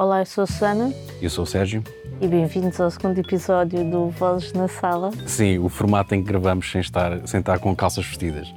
Olá, 0.00 0.20
eu 0.20 0.24
sou 0.26 0.44
a 0.44 0.46
Susana 0.46 0.90
Eu 1.20 1.28
sou 1.28 1.44
o 1.44 1.46
Sérgio. 1.46 1.84
e 2.22 2.26
bem-vindos 2.26 2.80
ao 2.80 2.90
segundo 2.90 3.18
episódio 3.18 3.84
do 3.84 4.08
Vozes 4.08 4.50
na 4.54 4.66
Sala. 4.66 5.10
Sim, 5.26 5.58
o 5.58 5.68
formato 5.68 6.14
em 6.14 6.22
que 6.22 6.28
gravamos 6.28 6.70
sem 6.70 6.80
estar, 6.80 7.26
sem 7.28 7.40
estar 7.40 7.58
com 7.58 7.76
calças 7.76 8.06
vestidas. 8.06 8.48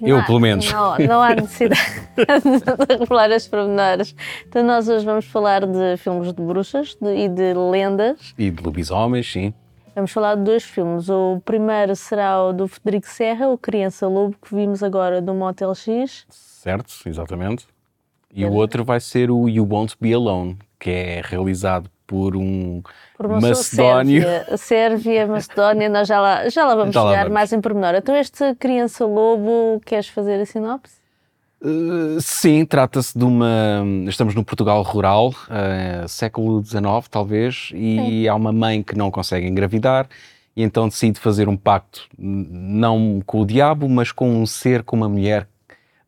Não 0.00 0.08
Eu, 0.08 0.24
pelo 0.24 0.40
menos. 0.40 0.72
Não, 0.72 0.96
não 0.98 1.20
há 1.22 1.34
necessidade 1.34 1.82
de 2.16 2.94
revelar 2.98 3.30
as 3.32 3.46
pormenores. 3.46 4.16
Então, 4.48 4.64
nós 4.64 4.88
hoje 4.88 5.04
vamos 5.04 5.26
falar 5.26 5.66
de 5.66 5.96
filmes 5.98 6.32
de 6.32 6.42
bruxas 6.42 6.96
de- 6.98 7.14
e 7.14 7.28
de 7.28 7.52
lendas. 7.52 8.32
E 8.38 8.50
de 8.50 8.62
lobisomens, 8.62 9.30
sim. 9.30 9.52
Vamos 9.94 10.10
falar 10.10 10.36
de 10.36 10.42
dois 10.44 10.64
filmes. 10.64 11.10
O 11.10 11.40
primeiro 11.44 11.94
será 11.94 12.42
o 12.42 12.52
do 12.54 12.66
Federico 12.66 13.08
Serra, 13.08 13.48
o 13.50 13.58
Criança 13.58 14.08
Lobo, 14.08 14.34
que 14.42 14.54
vimos 14.54 14.82
agora 14.82 15.20
do 15.20 15.34
Motel 15.34 15.74
X. 15.74 16.24
Certo, 16.30 16.92
exatamente. 17.06 17.66
E 18.34 18.44
o 18.44 18.52
outro 18.52 18.84
vai 18.84 18.98
ser 18.98 19.30
o 19.30 19.48
You 19.48 19.66
Won't 19.70 19.96
Be 20.00 20.12
Alone, 20.12 20.58
que 20.78 20.90
é 20.90 21.22
realizado 21.24 21.88
por 22.06 22.36
um 22.36 22.82
Por 23.16 23.28
macedónio. 23.28 24.22
Sérvia, 24.22 24.56
Sérvia, 24.56 25.26
Macedónia, 25.26 25.88
nós 25.88 26.08
já 26.08 26.20
lá, 26.20 26.48
já 26.48 26.66
lá 26.66 26.74
vamos 26.74 26.94
Já 26.94 27.02
chegar 27.02 27.30
mais 27.30 27.52
em 27.52 27.60
pormenor. 27.60 27.94
Então, 27.94 28.14
este 28.16 28.54
Criança 28.56 29.06
Lobo, 29.06 29.80
queres 29.86 30.08
fazer 30.08 30.40
a 30.40 30.46
sinopse? 30.46 30.96
Uh, 31.62 32.20
sim, 32.20 32.66
trata-se 32.66 33.16
de 33.16 33.24
uma. 33.24 33.82
Estamos 34.06 34.34
no 34.34 34.44
Portugal 34.44 34.82
rural, 34.82 35.28
uh, 35.28 36.06
século 36.08 36.62
XIX, 36.62 36.82
talvez, 37.10 37.70
e 37.72 38.28
há 38.28 38.34
uma 38.34 38.52
mãe 38.52 38.82
que 38.82 38.94
não 38.94 39.10
consegue 39.10 39.46
engravidar 39.46 40.08
e 40.56 40.62
então 40.62 40.88
decide 40.88 41.18
fazer 41.18 41.48
um 41.48 41.56
pacto, 41.56 42.06
não 42.16 43.20
com 43.26 43.40
o 43.40 43.46
diabo, 43.46 43.88
mas 43.88 44.12
com 44.12 44.30
um 44.30 44.46
ser, 44.46 44.82
com 44.82 44.96
uma 44.96 45.08
mulher 45.08 45.48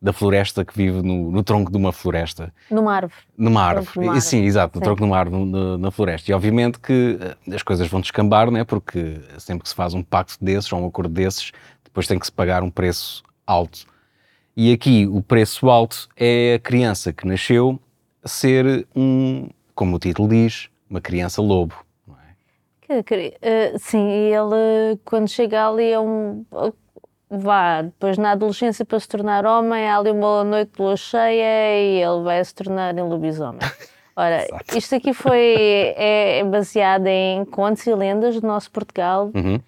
da 0.01 0.13
floresta 0.13 0.65
que 0.65 0.77
vive 0.77 1.01
no, 1.03 1.31
no 1.31 1.43
tronco 1.43 1.71
de 1.71 1.77
uma 1.77 1.91
floresta. 1.93 2.53
Numa 2.71 2.95
árvore. 2.95 3.15
Numa 3.37 3.63
árvore. 3.63 3.93
de 3.93 3.99
uma 3.99 4.17
E- 4.19 4.21
Sim, 4.21 4.37
árvore. 4.37 4.49
exato, 4.49 4.79
no 4.79 4.85
tronco 4.85 5.01
de 5.01 5.07
uma 5.07 5.19
árvore 5.19 5.45
no- 5.45 5.79
na 5.79 5.91
floresta. 5.91 6.31
E 6.31 6.35
obviamente 6.35 6.79
que 6.79 7.19
eh, 7.49 7.55
as 7.55 7.63
coisas 7.63 7.89
vão 7.89 8.01
descambar, 8.01 8.51
né? 8.51 8.63
porque 8.65 9.21
sempre 9.39 9.63
que 9.63 9.69
se 9.69 9.75
faz 9.75 9.95
um 9.95 10.03
pacto 10.03 10.37
desses 10.45 10.73
ou 10.73 10.81
um 10.81 10.87
acordo 10.87 11.13
desses, 11.13 11.51
depois 11.83 12.07
tem 12.07 12.19
que 12.19 12.27
se 12.27 12.33
pagar 12.33 12.63
um 12.63 12.71
preço 12.71 13.23
alto. 13.47 13.87
E 14.57 14.73
aqui 14.73 15.07
o 15.07 15.23
preço 15.23 15.69
alto 15.71 16.09
é 16.17 16.55
a 16.55 16.59
criança 16.59 17.13
que 17.13 17.27
nasceu 17.27 17.79
ser 18.25 18.87
um, 18.95 19.49
como 19.75 19.97
o 19.97 19.99
título 19.99 20.29
diz, 20.29 20.69
uma 20.91 21.01
criança 21.01 21.41
lobo. 21.43 21.75
não 22.07 22.15
é? 22.17 22.35
Que- 22.81 23.03
que- 23.03 23.37
eh, 23.43 23.75
sim, 23.79 24.09
e 24.09 24.33
ele 24.35 24.99
quando 25.05 25.29
chega 25.29 25.69
ali 25.69 25.91
é 25.91 25.99
um. 26.01 26.45
Vá, 27.29 27.83
depois 27.83 28.17
na 28.17 28.33
adolescência 28.33 28.85
para 28.85 29.01
se 29.01 29.09
tornar 29.09 29.45
homem, 29.45 29.89
há 29.89 29.99
ali 29.99 30.11
uma 30.11 30.45
noite 30.45 30.73
de 30.77 30.83
lua 30.83 30.97
cheia 30.97 31.81
e 31.81 32.01
ele 32.01 32.23
vai 32.23 32.45
se 32.45 32.55
tornar 32.55 32.97
em 32.97 33.03
lobisomem. 33.03 33.61
Ora, 34.15 34.45
Exato. 34.45 34.79
isto 34.79 34.95
aqui 34.95 35.13
foi 35.13 35.95
é, 35.97 36.39
é 36.39 36.45
baseado 36.45 37.07
em 37.07 37.45
contos 37.45 37.87
e 37.87 37.95
lendas 37.95 38.41
do 38.41 38.47
nosso 38.47 38.71
Portugal. 38.71 39.31
Uhum. 39.35 39.61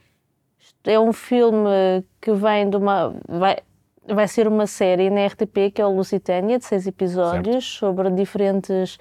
É 0.85 0.99
um 0.99 1.13
filme 1.13 2.03
que 2.21 2.33
vem 2.33 2.71
de 2.71 2.77
uma. 2.77 3.15
Vai, 3.29 3.59
vai 4.07 4.27
ser 4.27 4.49
uma 4.49 4.67
série 4.67 5.11
na 5.11 5.27
RTP 5.27 5.71
que 5.75 5.83
é 5.83 5.87
o 5.87 5.91
Lusitânia, 5.91 6.59
de 6.59 6.65
seis 6.65 6.87
episódios, 6.87 7.65
sobre 7.65 8.09
diferentes 8.11 8.99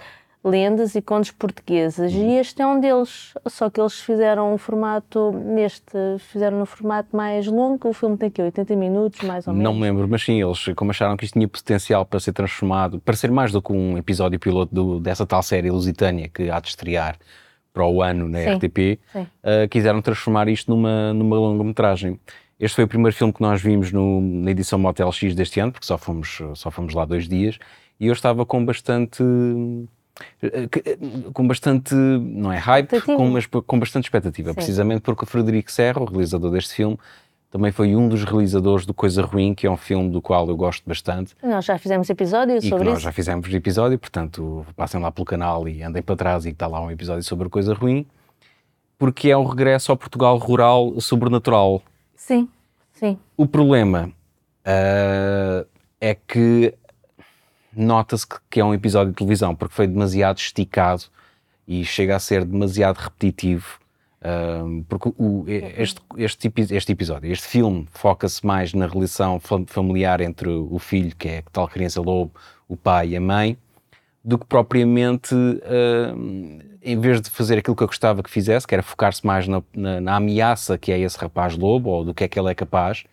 lendas 0.47 0.95
e 0.95 1.01
contos 1.01 1.31
portugueses. 1.31 2.13
Uhum. 2.13 2.29
E 2.29 2.37
este 2.37 2.61
é 2.61 2.65
um 2.67 2.79
deles. 2.79 3.33
Só 3.47 3.69
que 3.69 3.79
eles 3.79 3.99
fizeram 3.99 4.53
um 4.53 4.57
formato. 4.57 5.31
Neste, 5.33 5.91
fizeram 6.19 6.59
no 6.59 6.65
formato 6.65 7.15
mais 7.15 7.45
longo. 7.47 7.89
O 7.89 7.93
filme 7.93 8.17
tem 8.17 8.27
aqui 8.29 8.41
80 8.41 8.75
minutos, 8.75 9.21
mais 9.21 9.47
ou 9.47 9.53
menos. 9.53 9.63
Não 9.63 9.73
me 9.73 9.81
lembro, 9.81 10.07
mas 10.07 10.23
sim, 10.23 10.41
eles, 10.41 10.65
como 10.75 10.91
acharam 10.91 11.15
que 11.17 11.25
isto 11.25 11.33
tinha 11.33 11.47
potencial 11.47 12.05
para 12.05 12.19
ser 12.19 12.33
transformado, 12.33 12.99
para 12.99 13.15
ser 13.15 13.31
mais 13.31 13.51
do 13.51 13.61
que 13.61 13.71
um 13.71 13.97
episódio 13.97 14.39
piloto 14.39 14.73
do- 14.73 14.99
dessa 14.99 15.25
tal 15.25 15.43
série 15.43 15.69
Lusitânia 15.69 16.29
que 16.29 16.49
há 16.49 16.59
de 16.59 16.69
estrear 16.69 17.17
para 17.73 17.85
o 17.85 18.01
ano 18.01 18.27
na 18.27 18.39
Sim, 18.39 18.55
RTP, 18.55 18.99
sim. 19.13 19.19
uh, 19.21 19.67
quiseram 19.69 20.01
transformar 20.01 20.47
isto 20.47 20.71
numa, 20.71 21.13
numa 21.13 21.35
longa-metragem. 21.37 22.19
Este 22.59 22.73
foi 22.75 22.85
o 22.85 22.87
primeiro 22.87 23.15
filme 23.15 23.31
que 23.31 23.39
nós 23.41 23.61
vimos 23.61 23.91
no- 23.91 24.19
na 24.19 24.49
edição 24.49 24.79
Motel 24.79 25.11
X 25.11 25.35
deste 25.35 25.59
ano, 25.59 25.71
porque 25.71 25.85
só 25.85 25.95
fomos, 25.95 26.41
só 26.55 26.71
fomos 26.71 26.95
lá 26.95 27.05
dois 27.05 27.27
dias, 27.27 27.59
e 27.99 28.07
eu 28.07 28.13
estava 28.13 28.43
com 28.47 28.65
bastante. 28.65 29.21
Eh, 30.41 30.67
eh, 30.85 30.97
com 31.33 31.47
bastante, 31.47 31.93
não 31.93 32.51
é 32.51 32.57
hype, 32.57 33.01
com, 33.01 33.29
mas 33.29 33.45
com 33.45 33.79
bastante 33.79 34.05
expectativa, 34.05 34.49
Sim. 34.49 34.55
precisamente 34.55 35.01
porque 35.01 35.23
o 35.23 35.27
Frederico 35.27 35.71
Serra, 35.71 36.01
o 36.01 36.05
realizador 36.05 36.51
deste 36.51 36.73
filme, 36.73 36.97
também 37.49 37.71
foi 37.71 37.95
um 37.95 38.09
dos 38.09 38.23
realizadores 38.23 38.85
do 38.85 38.93
Coisa 38.93 39.21
Ruim, 39.21 39.53
que 39.53 39.65
é 39.65 39.71
um 39.71 39.77
filme 39.77 40.09
do 40.09 40.21
qual 40.21 40.47
eu 40.49 40.55
gosto 40.57 40.83
bastante 40.85 41.33
Nós 41.41 41.63
já 41.63 41.77
fizemos 41.77 42.09
episódio 42.09 42.61
sobre 42.61 42.83
nós 42.83 42.95
isso. 42.95 43.03
já 43.03 43.11
fizemos 43.11 43.53
episódio, 43.53 43.97
portanto 43.97 44.65
passem 44.75 44.99
lá 44.99 45.11
pelo 45.11 45.25
canal 45.25 45.67
e 45.67 45.81
andem 45.81 46.01
para 46.01 46.15
trás 46.15 46.45
e 46.45 46.49
está 46.49 46.67
lá 46.67 46.81
um 46.81 46.91
episódio 46.91 47.23
sobre 47.23 47.47
a 47.47 47.49
Coisa 47.49 47.73
Ruim, 47.73 48.05
porque 48.97 49.29
é 49.29 49.37
um 49.37 49.45
regresso 49.45 49.91
ao 49.91 49.97
Portugal 49.97 50.37
rural 50.37 50.99
sobrenatural. 50.99 51.81
Sim, 52.15 52.49
sim. 52.91 53.17
O 53.37 53.47
problema 53.47 54.11
ah, 54.65 55.65
é 56.01 56.13
que 56.15 56.73
nota-se 57.77 58.25
que, 58.49 58.59
é 58.59 58.65
um 58.65 58.73
episódio 58.73 59.11
de 59.11 59.17
televisão, 59.17 59.55
porque 59.55 59.73
foi 59.75 59.87
demasiado 59.87 60.37
esticado 60.37 61.03
e 61.67 61.83
chega 61.85 62.15
a 62.15 62.19
ser 62.19 62.43
demasiado 62.45 62.97
repetitivo. 62.97 63.79
ah, 64.21 64.63
porque 64.89 65.13
o- 65.17 65.45
este, 65.47 66.01
este, 66.17 66.51
este 66.71 66.91
episódio, 66.91 67.31
este 67.31 67.47
filme, 67.47 67.87
foca-se 67.91 68.43
mais 68.45 68.73
na 68.73 68.87
relação 68.87 69.39
fam- 69.39 69.63
familiar 69.67 70.19
entre 70.21 70.49
o 70.49 70.79
filho, 70.79 71.15
que 71.15 71.27
é 71.29 71.37
a 71.39 71.43
tal 71.51 71.67
criança 71.67 72.01
lobo, 72.01 72.31
o 72.67 72.75
pai 72.75 73.09
e 73.09 73.15
a 73.15 73.21
mãe, 73.21 73.55
do 74.25 74.37
que 74.39 74.45
propriamente, 74.45 75.35
ah, 75.63 76.15
em 76.81 76.99
vez 76.99 77.21
de 77.21 77.29
fazer 77.29 77.59
aquilo 77.59 77.75
que 77.75 77.83
eu 77.83 77.87
gostava 77.87 78.23
que 78.23 78.29
fizesse, 78.29 78.65
que 78.67 78.73
era 78.73 78.81
focar-se 78.83 79.25
mais 79.25 79.47
na, 79.47 79.61
na- 79.73 80.01
na 80.01 80.15
ameaça 80.15 80.77
que 80.79 80.91
é 80.91 80.97
esse 80.99 81.17
rapaz 81.17 81.55
lobo, 81.55 81.89
ou 81.91 82.03
do 82.03 82.13
que 82.13 82.23
é 82.23 82.27
que 82.27 82.39
ele 82.39 82.49
é 82.49 82.55
capaz, 82.55 83.03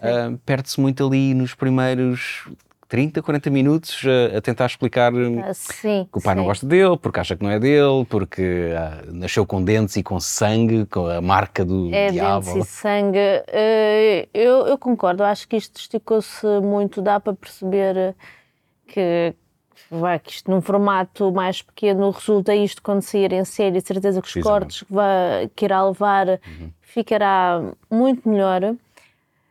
ah, 0.00 0.32
perde-se 0.46 0.80
muito 0.80 1.06
ali 1.06 1.34
nos 1.34 1.54
primeiros 1.54 2.48
30, 2.88 3.20
40 3.22 3.50
minutos 3.50 4.02
a, 4.32 4.38
a 4.38 4.40
tentar 4.40 4.64
explicar 4.66 5.12
hum, 5.12 5.42
Ah, 5.44 5.52
sim. 5.52 6.08
que 6.10 6.18
o 6.18 6.22
pai 6.22 6.34
não 6.34 6.42
sim. 6.44 6.48
gosta 6.48 6.66
dele, 6.66 6.96
porque 6.96 7.20
acha 7.20 7.36
que 7.36 7.42
não 7.42 7.50
é 7.50 7.58
dele, 7.60 8.06
porque 8.08 8.72
ah, 8.76 9.02
nasceu 9.12 9.44
com 9.46 9.62
dentes 9.62 9.96
e 9.96 10.02
com 10.02 10.18
sangue, 10.18 10.86
com 10.86 11.06
a 11.06 11.20
marca 11.20 11.64
do 11.64 11.92
É 11.94 12.10
diabo. 12.10 12.46
dentes 12.46 12.66
e 12.66 12.68
sangue. 12.70 13.18
Eh, 13.48 14.28
eu, 14.32 14.66
eu 14.66 14.78
concordo, 14.78 15.22
acho 15.22 15.46
que 15.46 15.56
isto 15.56 15.76
esticou-se 15.78 16.46
muito, 16.62 17.02
dá 17.02 17.20
para 17.20 17.34
perceber 17.34 18.14
que, 18.86 19.34
vai, 19.90 20.18
que 20.18 20.30
isto 20.32 20.50
num 20.50 20.62
formato 20.62 21.30
mais 21.30 21.60
pequeno 21.60 22.10
resulta 22.10 22.54
isto 22.54 22.80
quando 22.82 23.02
sair 23.02 23.32
em 23.34 23.44
série, 23.44 23.80
certeza 23.82 24.22
que 24.22 24.28
os 24.28 24.42
cortes 24.42 24.82
que, 24.82 24.92
vai, 24.94 25.50
que 25.54 25.66
irá 25.66 25.84
levar 25.86 26.40
ficará 26.80 27.62
muito 27.90 28.26
melhor. 28.26 28.74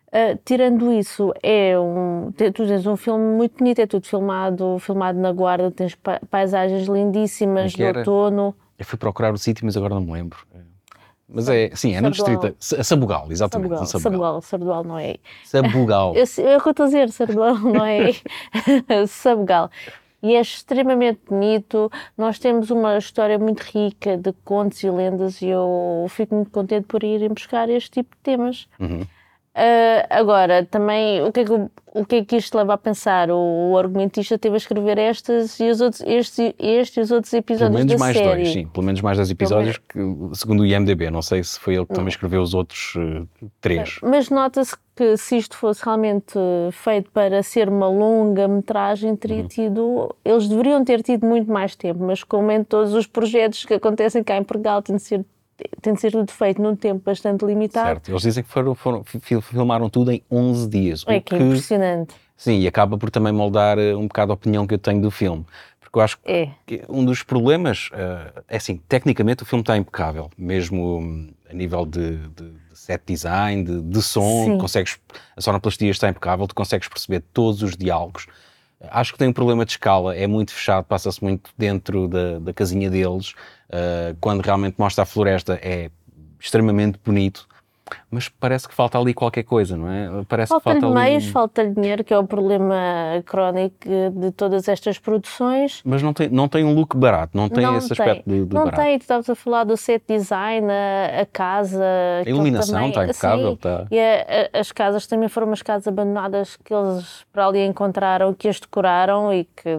Uh, 0.08 0.40
tirando 0.46 0.92
isso, 0.94 1.34
é 1.44 1.78
um, 1.78 2.32
tu 2.32 2.66
tens 2.66 2.86
um 2.88 2.96
filme 2.96 3.36
muito 3.36 3.58
bonito, 3.58 3.80
é 3.80 3.86
tudo 3.86 4.08
filmado, 4.08 4.78
filmado 4.80 5.20
na 5.20 5.34
Guarda, 5.34 5.70
tens 5.70 5.96
pa- 5.96 6.22
paisagens 6.30 6.88
lindíssimas 6.88 7.74
é 7.74 7.76
de 7.76 7.84
era? 7.84 8.00
outono. 8.00 8.56
Eu 8.80 8.86
fui 8.86 8.98
procurar 8.98 9.34
o 9.34 9.38
sítio, 9.38 9.66
mas 9.66 9.76
agora 9.76 9.96
não 9.96 10.02
me 10.02 10.14
lembro. 10.14 10.38
Mas 11.28 11.50
é, 11.50 11.72
sim, 11.76 11.94
é 11.94 12.00
no 12.00 12.10
distrito. 12.10 12.56
Sa- 12.58 12.82
Sabugal, 12.86 13.28
exatamente. 13.30 13.70
Sabugal, 13.86 14.00
Sabugal. 14.00 14.42
Sabugal, 14.42 14.84
não 14.86 14.98
é. 14.98 15.18
Sabugal. 15.44 16.14
Eu, 16.16 16.24
é 16.24 16.60
que 16.60 16.68
eu 16.68 16.72
estou 16.72 16.84
a 16.86 16.88
dizer, 16.88 17.10
Sabugal 17.12 17.56
não 17.60 17.86
é. 17.86 18.12
Sabugal. 19.08 19.70
E 20.24 20.36
é 20.36 20.40
extremamente 20.42 21.20
bonito. 21.30 21.92
Nós 22.18 22.40
temos 22.40 22.72
uma 22.72 22.98
história 22.98 23.38
muito 23.38 23.60
rica 23.62 24.16
de 24.18 24.32
contos 24.46 24.82
e 24.84 24.90
lendas 24.90 25.42
e 25.42 25.48
eu 25.50 26.06
fico 26.10 26.34
muito 26.34 26.50
contente 26.50 26.86
por 26.86 27.04
irem 27.04 27.28
buscar 27.30 27.70
este 27.70 27.92
tipo 27.92 28.16
de 28.16 28.22
temas. 28.24 28.68
Uhum. 28.80 29.02
Ah, 29.60 30.06
agora, 30.20 30.64
também, 30.66 31.24
o 31.24 31.32
que, 31.32 31.40
é 31.40 31.46
que, 31.46 31.52
o- 31.52 32.06
que 32.06 32.16
é 32.18 32.24
que 32.26 32.36
isto 32.38 32.56
leva 32.56 32.74
a 32.76 32.78
pensar? 32.78 33.32
O, 33.32 33.72
o 33.72 33.78
argumentista 33.78 34.38
teve 34.38 34.54
a 34.54 34.58
escrever 34.58 35.00
estas 35.00 35.60
e 35.60 35.68
os 35.70 35.82
outros, 35.82 36.04
este, 36.06 36.56
este 36.60 37.00
e 37.00 37.02
os 37.04 37.10
outros 37.10 37.32
Pelo 37.32 37.40
episódios 37.40 37.76
menos 37.76 37.94
da 37.94 37.98
mais 37.98 38.16
série. 38.16 38.28
dois, 38.44 38.50
sim. 38.54 38.68
Pelo 38.68 38.86
menos 38.86 39.02
mais 39.02 39.18
dois 39.18 39.32
episódios, 39.32 39.78
que, 39.78 40.00
segundo 40.34 40.60
o 40.62 40.66
IMDB. 40.66 41.10
Não 41.10 41.24
sei 41.24 41.44
se 41.44 41.60
foi 41.60 41.74
ele 41.76 41.88
que 41.88 41.94
também 41.96 42.10
escreveu 42.10 42.42
os 42.44 42.54
outros 42.54 42.94
eh, 42.98 43.24
três. 43.60 43.98
Mas 44.04 44.30
nota-se 44.30 44.76
que 44.96 45.18
se 45.18 45.38
isto 45.38 45.56
fosse 45.58 45.84
realmente 45.84 46.34
feito 46.72 47.10
para 47.12 47.42
ser 47.42 47.68
uma 47.70 47.88
longa 47.90 48.48
metragem, 48.48 49.16
teria 49.16 49.42
Uhum. 49.42 49.48
tido. 49.48 50.16
Eles 50.24 50.48
deveriam 50.48 50.84
ter 50.86 51.02
tido 51.02 51.26
muito 51.26 51.52
mais 51.52 51.76
tempo, 51.76 52.04
mas 52.04 52.24
como 52.24 52.52
em 52.52 52.64
todos 52.64 52.94
os 52.94 53.08
projetos 53.08 53.66
que 53.66 53.74
acontecem 53.74 54.24
cá 54.24 54.38
em 54.38 54.44
Portugal, 54.44 54.82
tem 54.84 54.96
de 54.96 55.02
ser, 55.02 55.26
tem 55.82 55.94
de 55.94 56.02
ser 56.02 56.12
feito 56.28 56.62
num 56.62 56.76
tempo 56.76 57.02
bastante 57.06 57.44
limitado. 57.46 57.88
Certo. 57.88 58.12
Eles 58.12 58.22
dizem 58.22 58.44
que 58.44 58.50
foram, 58.50 58.76
foram- 58.76 59.04
fi- 59.04 59.42
filmaram 59.42 59.90
tudo 59.90 60.12
em 60.12 60.22
11 60.30 60.68
dias. 60.70 61.04
É 61.08 61.20
que 61.20 61.36
é 61.36 61.38
impressionante. 61.40 62.16
Sim, 62.36 62.60
e 62.60 62.68
acaba 62.68 62.98
por 62.98 63.10
também 63.10 63.34
moldar 63.34 63.80
eh, 63.80 63.96
um 63.96 64.08
bocado 64.08 64.32
a 64.32 64.36
opinião 64.36 64.68
que 64.68 64.74
eu 64.76 64.78
tenho 64.78 65.02
do 65.02 65.10
filme. 65.10 65.46
Porque 65.80 65.98
eu 65.98 66.02
acho 66.04 66.18
que 66.20 66.32
É. 66.32 66.50
que 66.66 66.84
um 66.88 67.04
dos 67.04 67.24
problemas 67.24 67.90
eh, 67.94 68.32
é 68.50 68.58
assim, 68.58 68.80
tecnicamente 68.88 69.42
o 69.42 69.46
filme 69.46 69.62
está 69.62 69.76
impecável, 69.78 70.30
mesmo 70.38 71.00
hum, 71.00 71.30
a 71.50 71.54
nível 71.54 71.86
de, 71.86 72.18
de- 72.18 72.52
de 72.52 72.78
set 72.78 73.02
design, 73.08 73.64
de, 73.64 73.82
de 73.82 74.02
som, 74.04 74.46
Sim. 74.46 74.58
consegues, 74.60 75.00
a 75.36 75.42
sonoplastia 75.42 75.90
está 75.90 76.10
impecável, 76.10 76.46
tu 76.48 76.54
consegues 76.54 76.88
perceber 76.88 77.24
todos 77.34 77.64
os 77.64 77.76
diálogos. 77.76 78.28
Acho 78.92 79.14
que 79.14 79.18
tem 79.18 79.28
um 79.30 79.34
problema 79.34 79.66
de 79.66 79.72
escala, 79.72 80.16
é 80.16 80.28
muito 80.28 80.54
fechado, 80.54 80.84
passa-se 80.86 81.24
muito 81.24 81.50
dentro 81.58 82.08
da, 82.08 82.38
da 82.38 82.54
casinha 82.54 82.92
deles. 82.92 83.34
Uh, 83.70 84.16
quando 84.22 84.42
realmente 84.42 84.76
mostra 84.78 85.04
a 85.04 85.06
floresta 85.06 85.60
é 85.62 85.92
extremamente 86.40 87.00
bonito 87.04 87.48
mas 88.10 88.30
parece 88.30 88.68
que 88.68 88.74
falta 88.74 88.98
ali 89.00 89.14
qualquer 89.14 89.44
coisa, 89.44 89.78
não 89.78 89.90
é? 89.90 90.24
Parece 90.28 90.50
falta-lhe 90.50 90.82
falta 90.82 90.96
meios, 90.96 91.24
ali... 91.24 91.32
falta 91.32 91.70
dinheiro, 91.70 92.04
que 92.04 92.14
é 92.14 92.18
o 92.18 92.26
problema 92.26 92.76
crónico 93.26 93.88
de 94.14 94.32
todas 94.32 94.68
estas 94.68 95.00
produções. 95.00 95.82
Mas 95.84 96.02
não 96.02 96.14
tem, 96.14 96.30
não 96.30 96.48
tem 96.48 96.64
um 96.64 96.74
look 96.74 96.96
barato, 96.96 97.36
não 97.36 97.50
tem 97.50 97.64
não 97.64 97.78
esse 97.78 97.94
tem. 97.94 98.06
aspecto 98.06 98.30
de, 98.30 98.46
de 98.46 98.54
não 98.54 98.66
barato. 98.66 98.78
Não 98.78 98.84
tem, 98.84 98.98
tu 98.98 99.02
estavas 99.02 99.30
a 99.30 99.36
falar 99.36 99.64
do 99.64 99.78
set 99.78 100.04
design, 100.08 100.68
a, 100.70 101.22
a 101.22 101.26
casa... 101.26 101.84
A 102.26 102.30
iluminação 102.30 102.88
está 102.88 103.04
impecável. 103.04 103.54
Está... 103.54 103.86
E 103.90 104.00
a, 104.00 104.50
a, 104.54 104.60
as 104.60 104.72
casas 104.72 105.08
também 105.08 105.30
foram 105.30 105.48
umas 105.48 105.62
casas 105.62 105.88
abandonadas 105.88 106.58
que 106.64 106.74
eles 106.74 107.26
para 107.32 107.48
ali 107.48 107.66
encontraram, 107.66 108.34
que 108.34 108.48
as 108.48 108.60
decoraram 108.60 109.34
e 109.34 109.46
que 109.46 109.70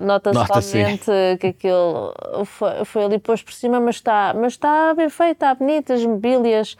nota-se 0.00 0.36
Nota 0.36 0.60
realmente 0.60 1.10
que 1.40 1.46
aquilo 1.48 2.14
foi, 2.44 2.84
foi 2.84 3.04
ali 3.04 3.18
posto 3.18 3.44
por 3.44 3.52
cima, 3.52 3.80
mas 3.80 3.96
está, 3.96 4.34
mas 4.38 4.52
está 4.52 4.94
bem 4.94 5.08
feito, 5.08 5.32
está 5.32 5.54
bonito, 5.54 5.92
as 5.92 6.04
mobílias 6.04 6.76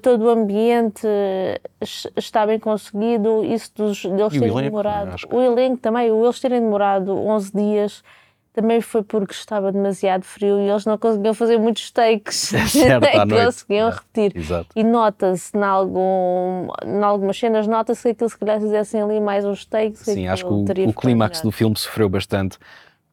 todo 0.00 0.24
o 0.24 0.30
ambiente 0.30 1.06
está 2.16 2.46
bem 2.46 2.58
conseguido, 2.58 3.44
isso 3.44 3.72
dos, 3.74 4.02
deles 4.04 4.32
terem 4.32 4.48
elenco, 4.48 4.62
demorado. 4.62 5.16
O 5.30 5.40
elenco 5.40 5.78
também, 5.78 6.08
eles 6.08 6.40
terem 6.40 6.60
demorado 6.60 7.12
11 7.12 7.52
dias 7.52 8.02
também 8.56 8.80
foi 8.80 9.02
porque 9.02 9.34
estava 9.34 9.70
demasiado 9.70 10.22
frio 10.22 10.58
e 10.58 10.70
eles 10.70 10.86
não 10.86 10.96
conseguiam 10.96 11.34
fazer 11.34 11.58
muitos 11.58 11.90
takes, 11.90 12.36
certo, 12.72 13.04
nem 13.28 13.44
conseguiam 13.44 13.90
repetir. 13.90 14.32
Exato. 14.34 14.68
E 14.74 14.82
nota-se 14.82 15.54
em, 15.54 15.62
algum, 15.62 16.68
algumas 17.04 17.38
cenas, 17.38 17.66
nota-se 17.66 18.02
que 18.02 18.08
aquilo 18.08 18.30
se 18.30 18.38
calhar 18.38 18.58
fizessem 18.58 19.02
ali 19.02 19.20
mais 19.20 19.44
uns 19.44 19.66
takes. 19.66 20.00
Sim, 20.00 20.26
acho 20.26 20.46
que 20.46 20.50
o, 20.50 20.88
o 20.88 20.92
clímax 20.94 21.42
do 21.42 21.52
filme 21.52 21.76
sofreu 21.76 22.08
bastante 22.08 22.56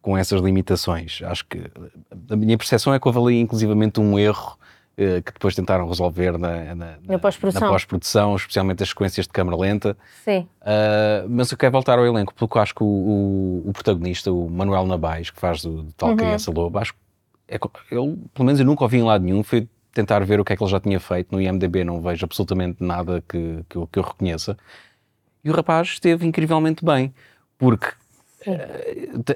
com 0.01 0.17
essas 0.17 0.39
limitações. 0.39 1.19
Acho 1.25 1.45
que 1.45 1.61
a 2.29 2.35
minha 2.37 2.57
percepção 2.57 2.93
é 2.93 2.99
que 2.99 3.05
houve 3.05 3.19
ali 3.19 3.41
inclusivamente 3.41 3.99
um 3.99 4.17
erro 4.17 4.57
eh, 4.61 4.62
que 4.95 5.33
depois 5.33 5.55
tentaram 5.55 5.87
resolver 5.87 6.37
na, 6.37 6.75
na, 6.75 6.97
na 7.07 7.19
pós-produção, 7.19 7.69
pós 7.69 8.41
especialmente 8.41 8.83
as 8.83 8.89
sequências 8.89 9.25
de 9.25 9.33
câmara 9.33 9.57
lenta. 9.57 9.97
Sim. 10.23 10.47
Uh, 10.61 11.27
mas 11.29 11.51
eu 11.51 11.57
quero 11.57 11.71
voltar 11.71 11.97
ao 11.97 12.05
elenco, 12.05 12.33
porque 12.35 12.57
eu 12.57 12.61
acho 12.61 12.75
que 12.75 12.83
o, 12.83 12.85
o, 12.85 13.69
o 13.69 13.73
protagonista, 13.73 14.31
o 14.31 14.49
Manuel 14.49 14.85
Nabais, 14.85 15.31
que 15.31 15.39
faz 15.39 15.63
do, 15.63 15.83
de 15.83 15.93
tal 15.93 16.09
uhum. 16.09 16.15
criança 16.15 16.51
lobo, 16.51 16.77
acho 16.77 16.93
que 16.93 16.99
é, 17.47 17.59
ele, 17.91 18.17
pelo 18.33 18.45
menos 18.45 18.59
eu 18.59 18.65
nunca 18.65 18.83
ouvi 18.83 18.97
em 18.97 19.03
lado 19.03 19.23
nenhum, 19.23 19.43
foi 19.43 19.67
tentar 19.93 20.23
ver 20.25 20.39
o 20.39 20.45
que 20.45 20.53
é 20.53 20.55
que 20.55 20.63
ele 20.63 20.71
já 20.71 20.79
tinha 20.79 20.99
feito. 20.99 21.31
No 21.31 21.41
IMDB 21.41 21.83
não 21.83 22.01
vejo 22.01 22.25
absolutamente 22.25 22.83
nada 22.83 23.23
que, 23.27 23.63
que, 23.67 23.75
eu, 23.75 23.87
que 23.87 23.99
eu 23.99 24.03
reconheça. 24.03 24.57
E 25.43 25.49
o 25.49 25.53
rapaz 25.53 25.89
esteve 25.89 26.25
incrivelmente 26.25 26.85
bem, 26.85 27.13
porque 27.57 27.87
uh, 28.47 29.35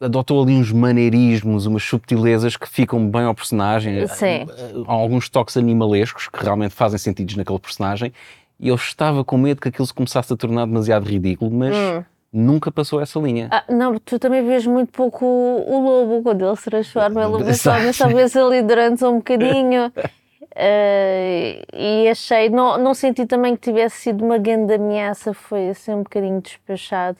adotou 0.00 0.42
ali 0.42 0.54
uns 0.54 0.72
maneirismos, 0.72 1.66
umas 1.66 1.82
subtilezas 1.82 2.56
que 2.56 2.66
ficam 2.68 3.06
bem 3.06 3.22
ao 3.22 3.34
personagem. 3.34 4.06
Sim. 4.08 4.46
Há 4.86 4.92
alguns 4.92 5.28
toques 5.28 5.56
animalescos 5.56 6.26
que 6.26 6.42
realmente 6.42 6.74
fazem 6.74 6.98
sentido 6.98 7.36
naquele 7.36 7.58
personagem. 7.58 8.12
E 8.58 8.68
eu 8.68 8.74
estava 8.74 9.22
com 9.22 9.36
medo 9.36 9.60
que 9.60 9.68
aquilo 9.68 9.86
se 9.86 9.92
começasse 9.92 10.32
a 10.32 10.36
tornar 10.36 10.66
demasiado 10.66 11.04
ridículo, 11.04 11.50
mas 11.50 11.76
hum. 11.76 12.02
nunca 12.32 12.70
passou 12.72 13.00
essa 13.00 13.18
linha. 13.20 13.48
Ah, 13.50 13.64
não, 13.68 13.98
tu 13.98 14.18
também 14.18 14.44
vês 14.44 14.66
muito 14.66 14.90
pouco 14.90 15.24
o, 15.24 15.64
o 15.66 15.82
lobo 15.82 16.22
quando 16.22 16.46
ele 16.46 16.56
se 16.56 16.64
transforma. 16.64 17.22
Ele 17.22 17.44
transforma 17.44 17.92
talvez 17.96 18.34
ali 18.36 18.62
durante 18.62 19.04
um 19.04 19.16
bocadinho. 19.16 19.88
Uh, 19.88 21.62
e 21.74 22.08
achei, 22.10 22.48
não, 22.48 22.78
não 22.78 22.94
senti 22.94 23.26
também 23.26 23.54
que 23.54 23.70
tivesse 23.70 23.98
sido 23.98 24.24
uma 24.24 24.38
grande 24.38 24.74
ameaça, 24.74 25.34
foi 25.34 25.68
assim 25.70 25.92
um 25.92 26.02
bocadinho 26.02 26.40
despachado. 26.40 27.18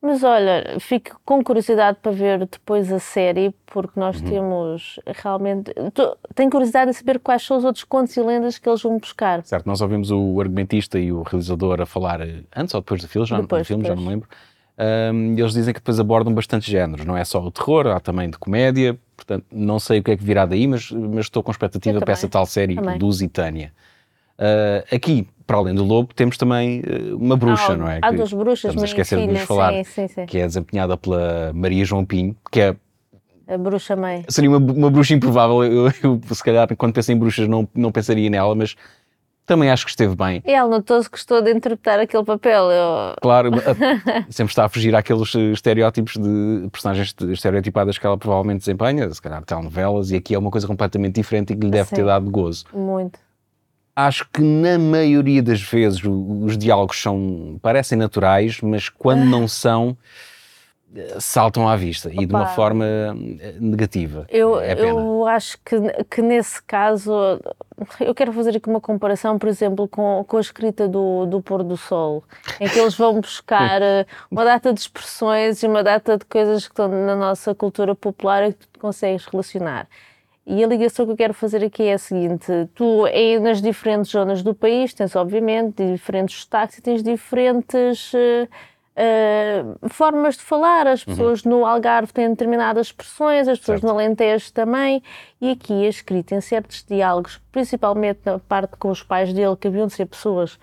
Mas 0.00 0.22
olha, 0.22 0.76
fico 0.78 1.20
com 1.24 1.42
curiosidade 1.42 1.98
para 2.00 2.12
ver 2.12 2.38
depois 2.46 2.92
a 2.92 3.00
série, 3.00 3.52
porque 3.66 3.98
nós 3.98 4.20
uhum. 4.20 4.28
temos 4.28 5.00
realmente. 5.06 5.72
Tô, 5.92 6.16
tenho 6.36 6.48
curiosidade 6.50 6.90
em 6.90 6.94
saber 6.94 7.18
quais 7.18 7.42
são 7.42 7.56
os 7.56 7.64
outros 7.64 7.82
contos 7.82 8.16
e 8.16 8.22
lendas 8.22 8.58
que 8.58 8.68
eles 8.68 8.80
vão 8.80 8.96
buscar. 8.96 9.42
Certo, 9.44 9.66
nós 9.66 9.80
ouvimos 9.80 10.12
o 10.12 10.40
argumentista 10.40 11.00
e 11.00 11.12
o 11.12 11.22
realizador 11.22 11.80
a 11.80 11.86
falar 11.86 12.20
eh, 12.20 12.42
antes 12.56 12.74
ou 12.74 12.80
depois 12.80 13.02
do 13.02 13.08
filme, 13.08 13.26
já, 13.26 13.40
depois, 13.40 13.66
filme, 13.66 13.84
já 13.84 13.96
não 13.96 14.02
me 14.02 14.08
lembro. 14.08 14.28
Um, 14.78 15.36
eles 15.36 15.52
dizem 15.52 15.74
que 15.74 15.80
depois 15.80 15.98
abordam 15.98 16.32
bastante 16.32 16.70
géneros, 16.70 17.04
não 17.04 17.16
é 17.16 17.24
só 17.24 17.44
o 17.44 17.50
terror, 17.50 17.88
há 17.88 17.98
também 17.98 18.30
de 18.30 18.38
comédia, 18.38 18.96
portanto, 19.16 19.44
não 19.50 19.80
sei 19.80 19.98
o 19.98 20.02
que 20.04 20.12
é 20.12 20.16
que 20.16 20.22
virá 20.22 20.46
daí, 20.46 20.68
mas, 20.68 20.92
mas 20.92 21.24
estou 21.24 21.42
com 21.42 21.50
expectativa 21.50 21.98
para 21.98 22.12
essa 22.12 22.28
tal 22.28 22.46
série 22.46 22.76
também. 22.76 22.96
do 22.96 23.10
Zitânia. 23.10 23.72
Uh, 24.38 24.94
aqui, 24.94 25.26
para 25.44 25.56
além 25.56 25.74
do 25.74 25.82
lobo, 25.82 26.14
temos 26.14 26.36
também 26.36 26.80
uh, 26.80 27.16
uma 27.16 27.36
bruxa, 27.36 27.72
ah, 27.72 27.76
não 27.76 27.88
é? 27.88 27.98
Há 28.00 28.12
duas 28.12 28.32
bruxas, 28.32 28.70
Estamos 28.70 28.82
a 28.82 28.86
esquecer 28.86 29.18
filha, 29.18 29.32
de 29.32 29.46
falar, 29.46 29.72
sim, 29.72 29.84
sim, 29.84 30.08
sim. 30.08 30.26
que 30.26 30.38
é 30.38 30.46
desempenhada 30.46 30.96
pela 30.96 31.52
Maria 31.52 31.84
João 31.84 32.04
Pinho, 32.04 32.36
que 32.50 32.60
é 32.60 32.76
a 33.48 33.56
bruxa 33.56 33.96
mãe. 33.96 34.24
Seria 34.28 34.50
uma, 34.50 34.58
uma 34.58 34.90
bruxa 34.90 35.14
improvável. 35.14 35.64
Eu, 35.64 35.86
eu, 36.02 36.20
se 36.30 36.44
calhar, 36.44 36.68
quando 36.76 36.92
penso 36.92 37.10
em 37.10 37.16
bruxas, 37.16 37.48
não, 37.48 37.66
não 37.74 37.90
pensaria 37.90 38.28
nela, 38.28 38.54
mas 38.54 38.76
também 39.46 39.70
acho 39.70 39.86
que 39.86 39.90
esteve 39.90 40.14
bem. 40.14 40.42
E 40.44 40.52
ela 40.52 40.68
notou-se 40.68 41.08
que 41.08 41.16
gostou 41.16 41.40
de 41.40 41.50
interpretar 41.50 41.98
aquele 41.98 42.22
papel. 42.22 42.70
Eu... 42.70 43.14
Claro, 43.22 43.50
sempre 44.28 44.52
está 44.52 44.66
a 44.66 44.68
fugir 44.68 44.94
àqueles 44.94 45.34
estereótipos 45.34 46.12
de 46.12 46.68
personagens 46.70 47.14
estereotipadas 47.30 47.96
que 47.96 48.06
ela 48.06 48.18
provavelmente 48.18 48.58
desempenha, 48.58 49.10
se 49.12 49.22
calhar 49.22 49.42
telenovelas, 49.42 50.10
e 50.10 50.16
aqui 50.16 50.34
é 50.34 50.38
uma 50.38 50.50
coisa 50.50 50.66
completamente 50.66 51.14
diferente 51.14 51.54
e 51.54 51.56
que 51.56 51.64
lhe 51.64 51.70
deve 51.70 51.88
Sim, 51.88 51.96
ter 51.96 52.04
dado 52.04 52.30
gozo. 52.30 52.66
Muito 52.74 53.18
acho 53.98 54.28
que 54.32 54.40
na 54.40 54.78
maioria 54.78 55.42
das 55.42 55.60
vezes 55.60 56.00
os 56.04 56.56
diálogos 56.56 57.02
são, 57.02 57.58
parecem 57.60 57.98
naturais, 57.98 58.60
mas 58.60 58.88
quando 58.88 59.24
não 59.24 59.48
são, 59.48 59.96
saltam 61.18 61.68
à 61.68 61.74
vista 61.74 62.08
Opa. 62.08 62.22
e 62.22 62.26
de 62.26 62.32
uma 62.32 62.46
forma 62.46 62.86
eh, 62.86 63.54
negativa. 63.58 64.24
Eu, 64.28 64.60
é 64.60 64.74
eu 64.78 65.26
acho 65.26 65.58
que, 65.64 65.76
que 66.08 66.22
nesse 66.22 66.62
caso, 66.62 67.12
eu 67.98 68.14
quero 68.14 68.32
fazer 68.32 68.56
aqui 68.56 68.68
uma 68.68 68.80
comparação, 68.80 69.36
por 69.36 69.48
exemplo, 69.48 69.88
com, 69.88 70.24
com 70.28 70.36
a 70.36 70.40
escrita 70.40 70.86
do, 70.86 71.26
do 71.26 71.42
Pôr 71.42 71.64
do 71.64 71.76
Sol, 71.76 72.22
em 72.60 72.68
que 72.68 72.78
eles 72.78 72.94
vão 72.94 73.20
buscar 73.20 73.82
eh, 73.82 74.06
uma 74.30 74.44
data 74.44 74.72
de 74.72 74.78
expressões 74.78 75.60
e 75.64 75.66
uma 75.66 75.82
data 75.82 76.16
de 76.16 76.24
coisas 76.24 76.68
que 76.68 76.72
estão 76.72 76.86
na 76.86 77.16
nossa 77.16 77.52
cultura 77.52 77.96
popular 77.96 78.48
e 78.48 78.52
que 78.52 78.64
tu 78.68 78.78
consegues 78.78 79.26
relacionar. 79.26 79.88
E 80.50 80.64
a 80.64 80.66
ligação 80.66 81.04
que 81.04 81.12
eu 81.12 81.16
quero 81.16 81.34
fazer 81.34 81.62
aqui 81.62 81.82
é 81.82 81.92
a 81.92 81.98
seguinte: 81.98 82.50
tu, 82.74 83.06
é 83.06 83.38
nas 83.38 83.60
diferentes 83.60 84.10
zonas 84.10 84.42
do 84.42 84.54
país, 84.54 84.94
tens, 84.94 85.14
obviamente, 85.14 85.84
diferentes 85.84 86.40
sotaques 86.40 86.78
e 86.78 86.82
tens 86.82 87.02
diferentes. 87.02 88.12
Uh, 88.14 88.48
Uh, 88.98 89.88
formas 89.88 90.36
de 90.36 90.42
falar. 90.42 90.88
As 90.88 91.06
uhum. 91.06 91.14
pessoas 91.14 91.44
uhum. 91.44 91.52
no 91.52 91.64
Algarve 91.64 92.12
têm 92.12 92.30
determinadas 92.30 92.88
expressões, 92.88 93.46
as 93.46 93.56
pessoas 93.56 93.80
certo. 93.80 93.92
no 93.92 93.96
Alentejo 93.96 94.52
também. 94.52 95.00
E 95.40 95.52
aqui 95.52 95.86
a 95.86 95.88
escrita 95.88 96.34
em 96.34 96.40
certos 96.40 96.84
diálogos, 96.84 97.40
principalmente 97.52 98.18
na 98.24 98.40
parte 98.40 98.76
com 98.76 98.90
os 98.90 99.00
pais 99.00 99.32
dele, 99.32 99.54
que 99.54 99.68
haviam 99.68 99.86
de 99.86 99.92
ser 99.92 100.06
pessoas 100.06 100.58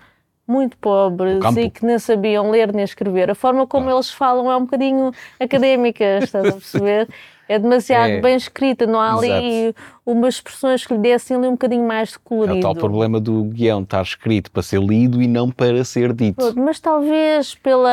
muito 0.46 0.76
pobres 0.76 1.42
e 1.56 1.70
que 1.70 1.84
nem 1.86 1.98
sabiam 1.98 2.50
ler 2.50 2.74
nem 2.74 2.84
escrever. 2.84 3.30
A 3.30 3.34
forma 3.34 3.66
como 3.66 3.90
eles 3.90 4.10
falam 4.10 4.52
é 4.52 4.56
um 4.58 4.64
bocadinho 4.64 5.12
académica, 5.40 6.18
estás 6.18 6.46
a 6.46 6.52
perceber? 6.60 7.08
É 7.48 7.58
demasiado 7.58 8.10
é, 8.10 8.20
bem 8.20 8.36
escrita, 8.36 8.86
não 8.86 9.00
há 9.00 9.14
ali 9.14 9.30
exato. 9.30 9.78
umas 10.04 10.34
expressões 10.34 10.84
que 10.84 10.94
lhe 10.94 11.00
dessem 11.00 11.36
ali 11.36 11.46
um 11.46 11.52
bocadinho 11.52 11.86
mais 11.86 12.10
de 12.10 12.18
colorido. 12.18 12.56
É 12.56 12.58
o 12.58 12.62
tal 12.62 12.74
problema 12.74 13.20
do 13.20 13.44
guião 13.44 13.82
estar 13.82 14.02
escrito 14.02 14.50
para 14.50 14.62
ser 14.62 14.80
lido 14.80 15.22
e 15.22 15.28
não 15.28 15.50
para 15.50 15.84
ser 15.84 16.12
dito. 16.12 16.54
Mas 16.56 16.80
talvez 16.80 17.54
pela 17.54 17.90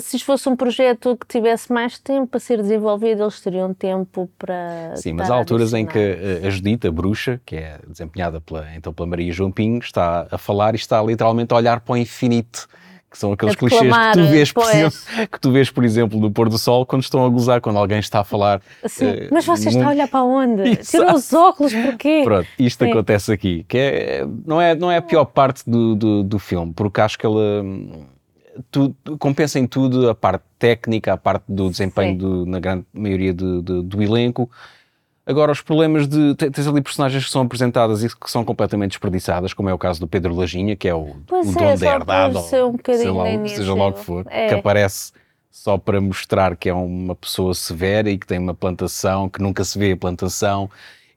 se 0.00 0.18
fosse 0.18 0.48
um 0.48 0.56
projeto 0.56 1.16
que 1.16 1.26
tivesse 1.26 1.72
mais 1.72 1.98
tempo 1.98 2.26
para 2.26 2.40
ser 2.40 2.56
desenvolvido, 2.56 3.22
eles 3.22 3.40
teriam 3.40 3.72
tempo 3.72 4.28
para. 4.38 4.96
Sim, 4.96 5.12
mas 5.12 5.30
há 5.30 5.34
alturas 5.34 5.72
em 5.72 5.86
que 5.86 6.16
a 6.44 6.50
Judita, 6.50 6.88
a 6.88 6.92
bruxa, 6.92 7.40
que 7.46 7.56
é 7.56 7.78
desempenhada 7.86 8.40
pela, 8.40 8.66
então 8.74 8.92
pela 8.92 9.08
Maria 9.08 9.32
João 9.32 9.52
Pinho, 9.52 9.78
está 9.78 10.26
a 10.30 10.38
falar 10.38 10.74
e 10.74 10.76
está 10.76 11.00
literalmente 11.02 11.54
a 11.54 11.56
olhar 11.56 11.80
para 11.80 11.92
o 11.92 11.96
infinito 11.96 12.68
que 13.10 13.18
são 13.18 13.32
aqueles 13.32 13.56
clichês 13.56 13.82
que 13.82 14.12
tu, 14.12 14.26
vês, 14.28 14.52
por 14.52 14.62
exemplo, 14.62 14.98
que 15.32 15.40
tu 15.40 15.52
vês, 15.52 15.70
por 15.70 15.84
exemplo, 15.84 16.20
no 16.20 16.30
pôr 16.30 16.48
do 16.48 16.56
sol, 16.56 16.86
quando 16.86 17.02
estão 17.02 17.24
a 17.26 17.28
gozar, 17.28 17.60
quando 17.60 17.76
alguém 17.76 17.98
está 17.98 18.20
a 18.20 18.24
falar. 18.24 18.62
Sim, 18.86 19.10
uh, 19.10 19.28
mas 19.32 19.44
você 19.44 19.68
está 19.68 19.86
a 19.86 19.88
olhar 19.88 20.06
para 20.06 20.22
onde? 20.22 20.76
Tira 20.86 21.12
os 21.14 21.32
óculos, 21.32 21.74
porquê? 21.74 22.22
Pronto, 22.22 22.46
isto 22.58 22.84
Sim. 22.84 22.90
acontece 22.90 23.32
aqui, 23.32 23.64
que 23.68 23.76
é, 23.76 24.26
não, 24.46 24.60
é, 24.60 24.76
não 24.76 24.90
é 24.90 24.98
a 24.98 25.02
pior 25.02 25.24
parte 25.24 25.68
do, 25.68 25.96
do, 25.96 26.22
do 26.22 26.38
filme, 26.38 26.72
porque 26.72 27.00
acho 27.00 27.18
que 27.18 27.26
ela 27.26 27.64
tu, 28.70 28.94
compensa 29.18 29.58
em 29.58 29.66
tudo 29.66 30.08
a 30.08 30.14
parte 30.14 30.44
técnica, 30.58 31.12
a 31.12 31.16
parte 31.16 31.44
do 31.48 31.68
desempenho 31.68 32.16
do, 32.16 32.46
na 32.46 32.60
grande 32.60 32.84
maioria 32.92 33.34
do, 33.34 33.60
do, 33.60 33.82
do 33.82 34.02
elenco 34.02 34.50
Agora, 35.30 35.52
os 35.52 35.62
problemas 35.62 36.08
de. 36.08 36.34
Tens 36.34 36.66
ali 36.66 36.82
personagens 36.82 37.24
que 37.24 37.30
são 37.30 37.42
apresentadas 37.42 38.02
e 38.02 38.08
que 38.08 38.28
são 38.28 38.44
completamente 38.44 38.90
desperdiçadas, 38.90 39.54
como 39.54 39.68
é 39.68 39.74
o 39.74 39.78
caso 39.78 40.00
do 40.00 40.08
Pedro 40.08 40.34
Lajinha, 40.34 40.74
que 40.74 40.88
é 40.88 40.94
o, 40.94 41.14
pois 41.24 41.46
o 41.46 41.50
é, 41.50 41.62
dono 41.62 41.78
da 41.78 41.86
herdade, 41.86 42.36
um 42.36 42.42
seja, 42.42 43.12
lá, 43.12 43.24
seja 43.46 43.74
lá 43.74 43.86
o 43.86 43.92
que 43.92 44.00
for, 44.00 44.26
é. 44.28 44.48
que 44.48 44.54
aparece 44.54 45.12
só 45.48 45.78
para 45.78 46.00
mostrar 46.00 46.56
que 46.56 46.68
é 46.68 46.74
uma 46.74 47.14
pessoa 47.14 47.54
severa 47.54 48.10
e 48.10 48.18
que 48.18 48.26
tem 48.26 48.40
uma 48.40 48.54
plantação, 48.54 49.28
que 49.28 49.40
nunca 49.40 49.62
se 49.62 49.78
vê 49.78 49.92
a 49.92 49.96
plantação 49.96 50.68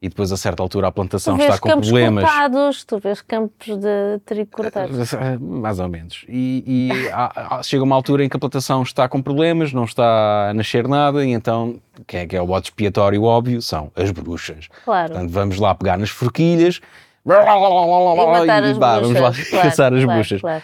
e 0.04 0.10
depois 0.10 0.32
a 0.34 0.38
certa 0.38 0.62
altura 0.62 0.88
a 0.88 0.92
plantação 0.92 1.36
Tu 1.36 1.38
vês 1.38 1.50
está 1.50 1.62
com 1.62 1.70
campos 1.70 1.88
problemas. 1.88 2.24
cortados, 2.26 2.84
tu 2.84 3.00
vês 3.00 3.22
campos 3.22 3.78
de 3.78 4.20
trigo 4.26 4.52
cortados. 4.52 5.14
Eh, 5.14 5.38
Mais 5.40 5.80
ou 5.80 5.88
menos. 5.88 6.26
E, 6.28 6.64
e 6.68 7.10
há- 7.10 7.58
há- 7.60 7.64
chega 7.64 7.82
uma 7.84 7.96
altura 7.96 8.26
em 8.26 8.30
que 8.30 8.36
a 8.36 8.40
plantação 8.40 8.84
está 8.84 9.08
com 9.08 9.22
problemas, 9.22 9.72
não 9.72 9.86
está 9.86 10.50
a 10.50 10.54
nascer 10.54 10.88
nada, 10.90 11.26
e 11.26 11.32
então 11.32 11.80
quem 12.06 12.20
é 12.20 12.28
que 12.28 12.36
é 12.36 12.42
o 12.42 12.46
bode 12.46 12.68
expiatório 12.68 13.24
óbvio? 13.24 13.62
São 13.62 13.92
as 13.96 14.12
bruxas. 14.12 14.68
Claro. 14.84 15.12
Portanto, 15.14 15.32
vamos 15.32 15.58
lá 15.58 15.74
pegar 15.74 15.98
nas 15.98 16.10
forquilhas 16.10 16.82
E 17.26 17.30
matar 17.30 18.64
e 18.64 18.72
as 18.72 18.78
vá, 18.78 19.00
bruxas. 19.00 19.14
vamos 19.18 19.22
lá 19.22 19.46
Claro, 19.50 19.70
caçar 19.70 19.94
as 19.94 20.04
claro, 20.04 20.20
bruxas. 20.20 20.42
claro. 20.42 20.64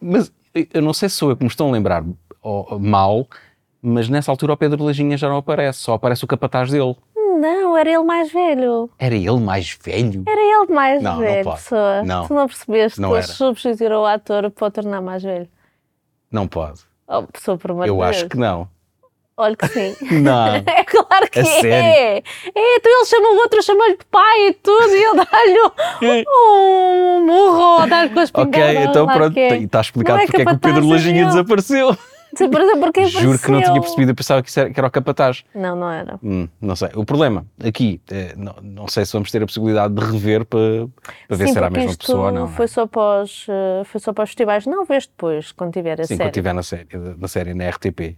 Mas 0.00 0.32
eu 0.74 0.82
não 0.82 0.92
sei 0.92 1.08
se 1.08 1.16
sou 1.16 1.30
eu 1.30 1.36
que 1.36 1.44
me 1.44 1.48
estão 1.48 1.68
a 1.68 1.70
lembrar 1.72 2.02
mal, 2.80 3.26
mas 3.80 4.08
nessa 4.08 4.30
altura 4.32 4.54
o 4.54 4.56
Pedro 4.56 4.82
Lajinha 4.84 5.16
já 5.16 5.28
não 5.28 5.36
aparece, 5.36 5.78
só 5.80 5.94
aparece 5.94 6.24
o 6.24 6.26
capataz 6.26 6.70
dele. 6.70 6.96
Não, 7.38 7.76
era 7.76 7.88
ele 7.90 8.02
mais 8.04 8.32
velho. 8.32 8.90
Era 8.98 9.14
ele 9.14 9.40
mais 9.40 9.78
velho? 9.82 10.24
Era 10.26 10.40
ele 10.40 10.74
mais 10.74 11.02
Não, 11.02 11.12
não 11.14 11.20
velho, 11.20 11.44
pode. 11.44 11.56
pessoa. 11.62 12.02
Não. 12.02 12.26
Tu 12.26 12.34
não 12.34 12.46
percebeste 12.46 13.00
Não 13.00 13.10
que 13.10 13.14
eles 13.16 13.26
substituíram 13.30 14.02
o 14.02 14.06
ator 14.06 14.50
para 14.50 14.66
o 14.66 14.70
tornar 14.70 15.00
mais 15.00 15.22
velho. 15.22 15.48
Não 16.30 16.46
pode. 16.48 16.80
Oh, 17.06 17.22
pessoa, 17.22 17.56
por 17.56 17.70
amor 17.70 17.86
Eu 17.86 18.02
acho 18.02 18.28
que 18.28 18.36
não. 18.36 18.68
Olha 19.40 19.54
que 19.56 19.68
sim. 19.68 19.94
Não. 20.20 20.56
É 20.66 20.82
claro 20.84 21.30
que 21.30 21.38
é. 21.38 21.44
sério? 21.44 22.24
É, 22.54 22.76
então 22.76 22.92
ele 22.92 23.06
chama 23.06 23.28
o 23.28 23.36
outro, 23.36 23.62
chama-lhe 23.62 23.96
de 23.96 24.04
pai 24.06 24.48
e 24.48 24.52
tudo, 24.54 24.88
e 24.94 25.04
ele 25.04 25.14
dá-lhe 25.16 26.26
um 26.28 27.24
murro, 27.24 27.86
dá-lhe 27.86 28.10
com 28.10 28.18
as 28.20 28.30
Ok, 28.34 28.44
pingadas. 28.46 28.90
então 28.90 29.06
lá 29.06 29.12
pronto, 29.14 29.36
é. 29.38 29.58
e 29.58 29.64
está 29.64 29.80
explicado 29.80 30.16
Não 30.18 30.24
é 30.24 30.26
porque 30.26 30.42
é 30.42 30.44
que 30.44 30.52
o 30.52 30.58
Pedro 30.58 30.84
é 30.84 30.90
Lajinha 30.92 31.24
desapareceu. 31.26 31.96
Exemplo, 32.34 32.58
porque 32.80 33.06
Juro 33.08 33.38
que 33.38 33.50
não 33.50 33.58
tinha 33.60 33.70
apareceu. 33.70 33.80
percebido, 33.82 34.10
eu 34.10 34.14
pensava 34.14 34.42
que, 34.42 34.60
era, 34.60 34.70
que 34.70 34.78
era 34.80 34.86
o 34.86 34.90
capataz. 34.90 35.44
Não, 35.54 35.74
não 35.76 35.90
era. 35.90 36.18
Hum, 36.22 36.48
não 36.60 36.76
sei. 36.76 36.90
O 36.94 37.04
problema 37.04 37.46
aqui, 37.64 38.00
eh, 38.10 38.34
não, 38.36 38.54
não 38.62 38.88
sei 38.88 39.04
se 39.06 39.12
vamos 39.12 39.30
ter 39.30 39.42
a 39.42 39.46
possibilidade 39.46 39.94
de 39.94 40.00
rever 40.04 40.44
para, 40.44 40.88
para 41.26 41.36
ver 41.36 41.46
Sim, 41.46 41.52
se 41.52 41.58
era 41.58 41.66
a 41.66 41.70
mesma 41.70 41.90
isto 41.90 42.00
pessoa 42.00 42.26
ou 42.26 42.32
não. 42.32 42.44
é? 42.46 42.48
Foi 42.48 42.68
só, 42.68 42.86
para 42.86 43.22
os, 43.22 43.46
eh, 43.48 43.82
foi 43.84 44.00
só 44.00 44.12
para 44.12 44.24
os 44.24 44.30
festivais. 44.30 44.66
Não, 44.66 44.84
vês 44.84 45.06
depois, 45.06 45.52
quando 45.52 45.72
tiver 45.72 46.00
a 46.00 46.04
Sim, 46.04 46.16
série. 46.16 46.18
quando 46.18 46.28
estiver 46.30 46.52
na 46.54 46.62
série, 46.62 46.86
na 47.18 47.28
série 47.28 47.54
na 47.54 47.64
RTP. 47.68 48.16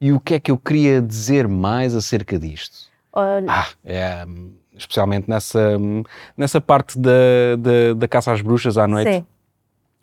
E 0.00 0.12
o 0.12 0.18
que 0.18 0.34
é 0.34 0.40
que 0.40 0.50
eu 0.50 0.58
queria 0.58 1.00
dizer 1.00 1.46
mais 1.46 1.94
acerca 1.94 2.38
disto? 2.38 2.90
Olha, 3.12 3.46
Ah, 3.48 3.68
é, 3.84 4.24
hum, 4.26 4.52
especialmente 4.76 5.28
nessa, 5.30 5.78
hum, 5.78 6.02
nessa 6.36 6.60
parte 6.60 6.98
da, 6.98 7.10
da, 7.58 7.94
da 7.94 8.08
caça 8.08 8.32
às 8.32 8.40
bruxas 8.40 8.76
à 8.76 8.88
noite. 8.88 9.12
sim. 9.12 9.26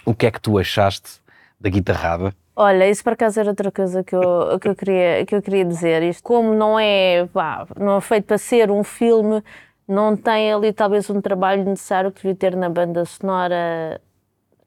O 0.06 0.14
que 0.16 0.26
é 0.26 0.32
que 0.32 0.40
tu 0.40 0.58
achaste 0.58 1.20
da 1.60 1.70
guitarrada? 1.70 2.34
Olha, 2.62 2.90
isso 2.90 3.02
por 3.06 3.14
acaso 3.14 3.40
era 3.40 3.52
outra 3.52 3.72
coisa 3.72 4.04
que 4.04 4.14
eu, 4.14 4.60
que 4.60 4.68
eu, 4.68 4.76
queria, 4.76 5.26
que 5.26 5.34
eu 5.34 5.42
queria 5.42 5.64
dizer. 5.64 6.04
Isto, 6.04 6.22
como 6.22 6.54
não 6.54 6.78
é, 6.78 7.24
vá, 7.34 7.66
não 7.80 7.96
é 7.96 8.02
feito 8.02 8.26
para 8.26 8.38
ser 8.38 8.70
um 8.70 8.84
filme, 8.84 9.42
não 9.88 10.18
tem 10.18 10.52
ali 10.52 10.74
talvez 10.74 11.10
um 11.10 11.22
trabalho 11.22 11.64
necessário 11.64 12.12
que 12.12 12.22
devia 12.22 12.36
ter 12.36 12.58
na 12.58 12.68
banda 12.68 13.06
sonora 13.06 14.02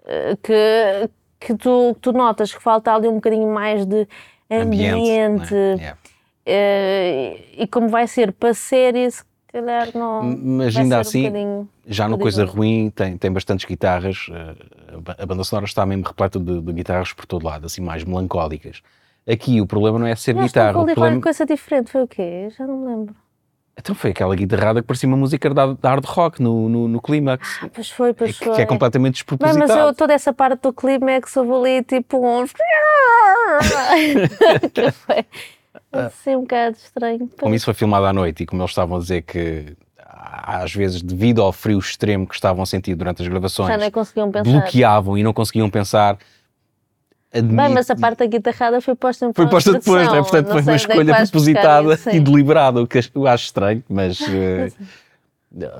eh, 0.06 0.38
que, 0.42 1.10
que 1.38 1.54
tu, 1.54 1.94
tu 2.00 2.12
notas 2.12 2.54
que 2.54 2.62
falta 2.62 2.94
ali 2.94 3.08
um 3.08 3.16
bocadinho 3.16 3.52
mais 3.52 3.84
de 3.84 4.08
ambiente. 4.50 5.54
é? 5.54 5.74
Yeah. 5.74 5.98
eh, 6.46 7.40
e 7.58 7.66
como 7.66 7.90
vai 7.90 8.06
ser 8.06 8.32
para 8.32 8.54
série, 8.54 9.10
se 9.10 9.22
calhar 9.52 9.88
não. 9.94 10.22
Mas 10.22 10.76
ainda 10.76 10.98
assim, 11.00 11.20
Um 11.26 11.30
bocadinho... 11.30 11.68
Já 11.86 12.08
no 12.08 12.18
Coisa. 12.18 12.44
Ruim 12.44 12.90
tem, 12.90 13.16
tem 13.16 13.30
bastantes 13.32 13.64
guitarras, 13.66 14.26
eh, 14.30 14.54
a 14.94 15.00
ba- 15.00 15.16
a 15.18 15.26
banda 15.26 15.44
sonora 15.44 15.66
está 15.66 15.84
mesmo 15.86 16.04
repleta 16.06 16.38
de, 16.38 16.60
de 16.60 16.72
guitarras 16.72 17.12
por 17.12 17.26
todo 17.26 17.44
lado, 17.44 17.66
assim 17.66 17.80
mais 17.80 18.02
melancólicas. 18.04 18.82
Aqui 19.28 19.60
o 19.60 19.66
problema 19.66 19.98
não 19.98 20.06
é 20.06 20.14
ser 20.16 20.34
Mas 20.34 20.46
guitarra, 20.46 20.70
a 20.70 20.84
problema... 20.84 21.20
coisa 21.20 21.46
diferente, 21.46 21.90
foi 21.92 22.02
o 22.02 22.08
quê? 22.08 22.48
Já 22.58 22.66
não 22.66 22.76
me 22.78 22.86
lembro. 22.88 23.14
Então 23.78 23.94
foi 23.94 24.10
aquela 24.10 24.34
guitarrada 24.36 24.82
que 24.82 24.86
parecia 24.86 25.08
uma 25.08 25.16
música 25.16 25.48
da, 25.48 25.74
hard 25.82 26.04
rock 26.04 26.42
no, 26.42 26.68
no, 26.68 26.88
no 26.88 27.00
clímax, 27.00 27.58
Ah, 27.62 27.68
pois 27.72 27.88
foi, 27.88 28.12
pois 28.12 28.38
que, 28.38 28.44
foi. 28.44 28.54
que 28.54 28.60
é 28.62 28.66
completamente 28.66 29.14
despropositado. 29.14 29.58
mas 29.66 29.70
eu, 29.76 29.94
toda 29.94 30.12
essa 30.12 30.32
parte 30.32 30.60
do 30.60 30.72
clímax 30.74 31.34
houve 31.36 31.52
ali 31.52 31.82
tipo 31.82 32.18
uns. 32.18 32.52
que 34.74 34.90
foi 34.92 35.24
assim 35.92 36.36
um 36.36 36.40
bocado 36.42 36.76
estranho. 36.76 37.30
Como 37.40 37.54
isso 37.54 37.64
foi 37.64 37.74
filmado 37.74 38.06
à 38.06 38.12
noite 38.12 38.42
e 38.42 38.46
como 38.46 38.62
eles 38.62 38.70
estavam 38.70 38.96
a 38.96 39.00
dizer 39.00 39.22
que 39.22 39.76
às 40.04 40.72
vezes 40.72 41.02
devido 41.02 41.42
ao 41.42 41.52
frio 41.52 41.78
extremo 41.78 42.26
que 42.26 42.34
estavam 42.34 42.62
a 42.62 42.66
sentir 42.66 42.94
durante 42.94 43.22
as 43.22 43.28
gravações, 43.28 43.68
bloqueavam 44.44 45.18
e 45.18 45.22
não 45.22 45.32
conseguiam 45.32 45.68
pensar. 45.70 46.18
Admito- 47.34 47.56
Bem, 47.56 47.68
mas 47.70 47.88
a 47.90 47.96
parte 47.96 48.18
da 48.18 48.26
guitarrada 48.26 48.80
foi 48.80 48.94
posta 48.94 49.24
em 49.26 49.32
Foi 49.32 49.48
posta 49.48 49.72
depois, 49.72 50.06
né? 50.12 50.18
portanto 50.20 50.46
não 50.48 50.52
foi 50.62 50.62
uma 50.72 50.76
escolha 50.76 51.14
propositada 51.16 51.94
isso, 51.94 52.10
e 52.10 52.20
deliberada, 52.20 52.82
o 52.82 52.86
que 52.86 53.00
eu 53.14 53.26
acho 53.26 53.44
estranho, 53.46 53.82
mas 53.88 54.20
eh, 54.28 54.70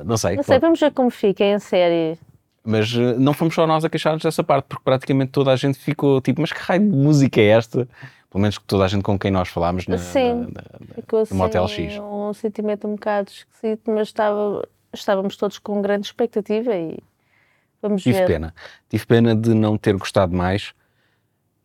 não 0.04 0.16
sei. 0.16 0.36
Não 0.36 0.42
sei, 0.42 0.54
pode- 0.54 0.60
vamos 0.60 0.80
ver 0.80 0.90
como 0.92 1.10
fica 1.10 1.44
em 1.44 1.58
série. 1.58 2.18
Mas 2.64 2.90
eh, 2.94 3.14
não 3.18 3.34
fomos 3.34 3.54
só 3.54 3.66
nós 3.66 3.84
a 3.84 3.90
queixar-nos 3.90 4.22
dessa 4.22 4.42
parte, 4.42 4.64
porque 4.66 4.82
praticamente 4.84 5.30
toda 5.32 5.52
a 5.52 5.56
gente 5.56 5.78
ficou 5.78 6.20
tipo, 6.22 6.40
mas 6.40 6.52
que 6.52 6.60
raio 6.60 6.80
de 6.80 6.86
música 6.96 7.40
é 7.40 7.48
esta? 7.48 7.86
Pelo 8.32 8.40
menos 8.40 8.56
que 8.56 8.64
toda 8.64 8.84
a 8.84 8.88
gente 8.88 9.02
com 9.02 9.18
quem 9.18 9.30
nós 9.30 9.48
falámos 9.48 9.86
na, 9.86 9.98
Sim. 9.98 10.34
na- 10.40 10.46
na- 10.46 10.94
Ficou 10.94 11.20
assim 11.20 11.34
Motel 11.34 11.68
X. 11.68 11.98
um 11.98 12.32
sentimento 12.32 12.88
um 12.88 12.92
bocado 12.92 13.30
esquisito, 13.30 13.90
mas 13.90 14.08
estava, 14.08 14.66
estávamos 14.92 15.36
todos 15.36 15.58
com 15.58 15.82
grande 15.82 16.06
expectativa 16.06 16.74
e 16.74 16.98
vamos 17.82 18.02
Tive 18.02 18.20
ver. 18.20 18.26
pena. 18.26 18.54
Tive 18.88 19.04
pena 19.04 19.36
de 19.36 19.52
não 19.52 19.76
ter 19.76 19.94
gostado 19.96 20.34
mais. 20.34 20.72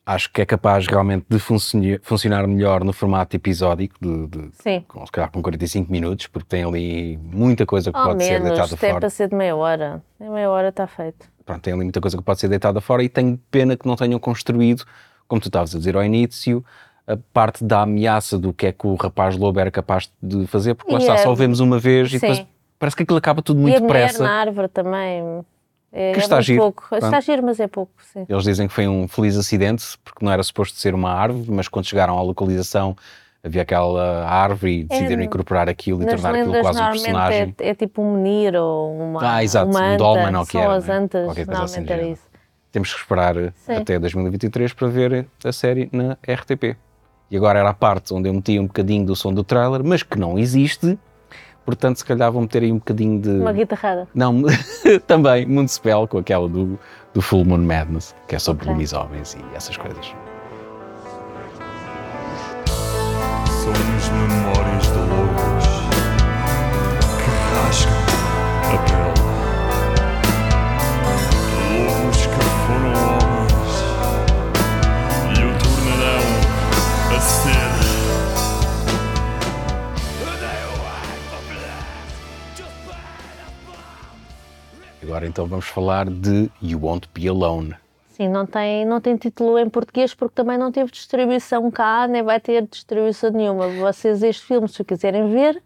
Acho 0.06 0.32
que 0.32 0.42
é 0.42 0.46
capaz 0.46 0.88
realmente 0.88 1.26
de 1.30 1.38
funcionar, 1.38 2.00
funcionar 2.02 2.48
melhor 2.48 2.82
no 2.84 2.94
formato 2.94 3.36
episódico, 3.36 3.96
de, 4.02 4.28
de- 4.28 4.50
Sim. 4.62 4.84
com, 4.88 5.06
se 5.06 5.12
calhar 5.12 5.30
com 5.32 5.42
45 5.42 5.92
minutos, 5.92 6.28
porque 6.28 6.48
tem 6.48 6.64
ali 6.64 7.18
muita 7.18 7.66
coisa 7.66 7.92
que 7.92 7.98
Ao 7.98 8.06
pode 8.08 8.24
ser 8.24 8.32
menos, 8.42 8.48
deitada 8.50 8.70
tem 8.78 8.90
fora. 8.90 9.00
para 9.02 9.10
ser 9.10 9.28
de 9.30 9.36
meia 9.36 9.56
hora. 9.56 10.02
Em 10.20 10.30
meia 10.30 10.50
hora 10.50 10.70
está 10.70 10.88
feito. 10.88 11.30
Pronto, 11.46 11.62
tem 11.62 11.74
ali 11.74 11.84
muita 11.84 12.00
coisa 12.00 12.16
que 12.18 12.24
pode 12.24 12.40
ser 12.40 12.48
deitada 12.48 12.80
fora 12.80 13.04
e 13.04 13.10
tenho 13.10 13.38
pena 13.52 13.76
que 13.76 13.86
não 13.86 13.96
tenham 13.98 14.18
construído, 14.20 14.86
como 15.28 15.42
tu 15.42 15.48
estavas 15.50 15.74
a 15.76 15.78
dizer 15.78 15.96
ao 15.96 16.04
início, 16.04 16.64
a 17.06 17.18
parte 17.34 17.64
da 17.64 17.82
ameaça 17.82 18.38
do 18.38 18.52
que 18.54 18.68
é 18.68 18.72
que 18.72 18.86
o 18.86 18.96
rapaz 18.96 19.38
lobo 19.38 19.60
era 19.60 19.72
capaz 19.72 20.12
de 20.22 20.46
fazer, 20.48 20.74
porque 20.76 20.92
lá 20.92 21.00
E 21.00 21.02
está, 21.02 21.14
é- 21.16 21.18
só 21.18 21.32
o 21.32 21.36
vemos 21.36 21.60
uma 21.60 21.80
vez 21.80 22.08
e 22.10 22.20
Sim. 22.20 22.28
depois 22.28 22.46
parece 22.80 22.96
que 22.98 23.04
aquilo 23.04 23.18
acaba 23.18 23.42
tudo 23.42 23.60
e 23.60 23.62
muito 23.64 23.78
a 23.78 23.80
mulher 23.82 24.08
depressa. 24.08 24.24
na 24.24 24.32
árvore 24.32 24.68
também. 24.68 25.46
É, 25.90 26.12
Que 26.12 26.20
é 26.20 26.22
está 26.22 26.36
muito 26.36 26.46
giro. 26.46 26.62
pouco. 26.62 26.86
Pronto. 26.90 27.06
Está 27.06 27.20
giro, 27.22 27.44
mas 27.44 27.60
é 27.62 27.68
pouco, 27.68 27.94
sim. 28.14 28.26
Eles 28.28 28.44
dizem 28.44 28.68
que 28.68 28.74
foi 28.74 28.88
um 28.90 29.08
feliz 29.08 29.38
acidente, 29.38 29.86
porque 30.04 30.24
não 30.24 30.32
era 30.32 30.44
suposto 30.44 30.78
ser 30.78 30.94
uma 30.94 31.12
árvore, 31.12 31.50
mas 31.50 31.68
quando 31.70 31.86
chegaram 31.86 32.18
à 32.18 32.22
localização 32.22 32.96
havia 33.42 33.62
aquela 33.62 34.26
árvore 34.28 34.80
e 34.80 34.84
decidiram 34.84 35.22
É, 35.22 35.26
incorporar 35.26 35.70
aquilo 35.70 36.04
e 36.04 36.06
tornar 36.06 36.36
aquilo 36.36 36.60
quase 36.60 36.82
um 36.82 36.86
personagem. 36.92 37.56
é, 37.60 37.70
é 37.70 37.74
tipo 37.74 38.02
um 38.02 38.16
menir 38.16 38.54
ou 38.56 38.94
uma, 39.00 39.36
Ah, 39.36 39.44
exato, 39.44 39.72
uma 39.72 39.80
um 39.80 39.86
anta. 39.86 39.98
dolmen 39.98 40.36
ou 40.36 40.46
que 40.46 40.52
São 40.52 40.62
era, 40.62 40.76
as 40.76 40.88
né? 40.88 40.96
antas, 40.98 41.30
assim 41.30 41.46
normalmente 41.46 41.86
do 41.86 41.94
era 41.94 42.08
isso. 42.08 42.24
Temos 42.78 42.94
que 42.94 43.00
esperar 43.00 43.36
Sim. 43.66 43.74
até 43.78 43.98
2023 43.98 44.72
para 44.74 44.88
ver 44.88 45.26
a 45.44 45.52
série 45.52 45.90
na 45.92 46.16
RTP. 46.32 46.78
E 47.32 47.36
agora 47.36 47.58
era 47.58 47.72
a 47.72 47.74
parte 47.74 48.14
onde 48.14 48.30
eu 48.30 48.34
meti 48.36 48.60
um 48.60 48.68
bocadinho 48.68 49.04
do 49.04 49.16
som 49.16 49.34
do 49.34 49.44
trailer, 49.44 49.84
mas 49.84 50.04
que 50.04 50.16
não 50.20 50.38
existe. 50.38 50.96
Portanto, 51.66 51.98
se 51.98 52.06
calhar 52.06 52.32
vou 52.32 52.40
meter 52.40 52.62
aí 52.62 52.72
um 52.72 52.76
bocadinho 52.78 53.20
de. 53.20 53.32
Uma 53.32 53.52
guitarrada. 53.52 54.08
Não, 54.14 54.44
também 55.08 55.48
Moonspell 55.48 56.08
com 56.08 56.20
aquela 56.20 56.48
do, 56.48 56.78
do 57.16 57.20
Full 57.20 57.46
Moon 57.46 57.58
Madness, 57.58 58.16
que 58.28 58.36
é 58.36 58.40
sobre 58.40 58.66
Ok. 58.66 58.74
lobisomens 58.74 59.34
e 59.34 59.56
essas 59.56 59.76
coisas. 59.76 60.06
Somos 63.48 64.10
memórias 64.12 64.84
de 64.84 65.00
loucos 65.00 65.66
que 67.18 67.56
rasgam 67.56 67.92
a 68.72 68.78
pele. 68.86 69.17
Agora 85.18 85.30
então 85.30 85.48
vamos 85.48 85.66
falar 85.66 86.08
de 86.08 86.48
You 86.62 86.80
Won't 86.80 87.10
Be 87.12 87.28
Alone. 87.28 87.74
Sim, 88.10 88.28
não 88.30 88.46
tem, 88.46 88.86
não 88.86 89.02
tem 89.02 89.18
título 89.18 89.58
em 89.58 89.68
português 89.68 90.14
porque 90.14 90.36
também 90.36 90.60
não 90.60 90.72
teve 90.72 90.92
distribuição 90.92 91.72
cá, 91.72 92.08
nem 92.08 92.22
vai 92.22 92.40
ter 92.40 92.68
distribuição 92.68 93.32
nenhuma. 93.32 93.68
Vocês, 93.68 94.22
este 94.22 94.44
filme, 94.46 94.70
se 94.70 94.80
o 94.80 94.86
quiserem 94.86 95.32
ver, 95.32 95.60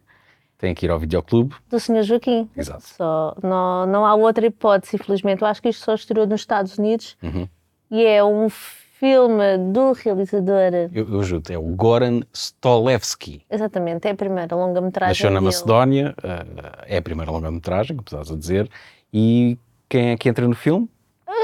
Tem 0.58 0.74
que 0.74 0.86
ir 0.86 0.90
ao 0.90 0.98
videoclube. 0.98 1.54
do 1.70 1.78
Sr. 1.82 2.02
Joaquim. 2.04 2.50
Exato. 2.56 2.82
Só, 2.96 3.36
não, 3.44 3.86
não 3.88 4.06
há 4.06 4.16
outra 4.16 4.46
hipótese, 4.46 4.96
infelizmente. 4.96 5.42
Eu 5.42 5.48
acho 5.50 5.62
que 5.62 5.68
isto 5.68 5.84
só 5.84 5.96
estreou 5.96 6.26
nos 6.26 6.40
Estados 6.40 6.78
Unidos 6.78 7.18
Uhum. 7.22 7.46
e 7.92 8.06
é 8.06 8.24
um 8.24 8.48
filme 8.50 9.58
do 9.74 9.92
realizador. 9.92 10.72
Eu, 10.94 11.10
eu 11.14 11.24
juro, 11.24 11.44
é 11.50 11.58
o 11.58 11.64
Goran 11.76 12.22
Stolevski. 12.34 13.44
Exatamente, 13.52 14.08
é 14.08 14.12
a 14.12 14.16
primeira 14.16 14.56
longa-metragem. 14.56 15.10
Nasceu 15.10 15.30
na. 15.30 15.42
Macedónia, 15.42 16.16
eh, 16.24 16.96
é 16.96 16.98
a 17.00 17.02
primeira 17.02 17.30
longa-metragem, 17.30 17.98
como 17.98 18.06
estás 18.08 18.32
a 18.32 18.38
dizer. 18.38 18.70
E 19.14 19.58
quem 19.90 20.12
é 20.12 20.18
que 20.18 20.30
entra 20.30 20.48
no 20.48 20.56
filme? 20.56 20.90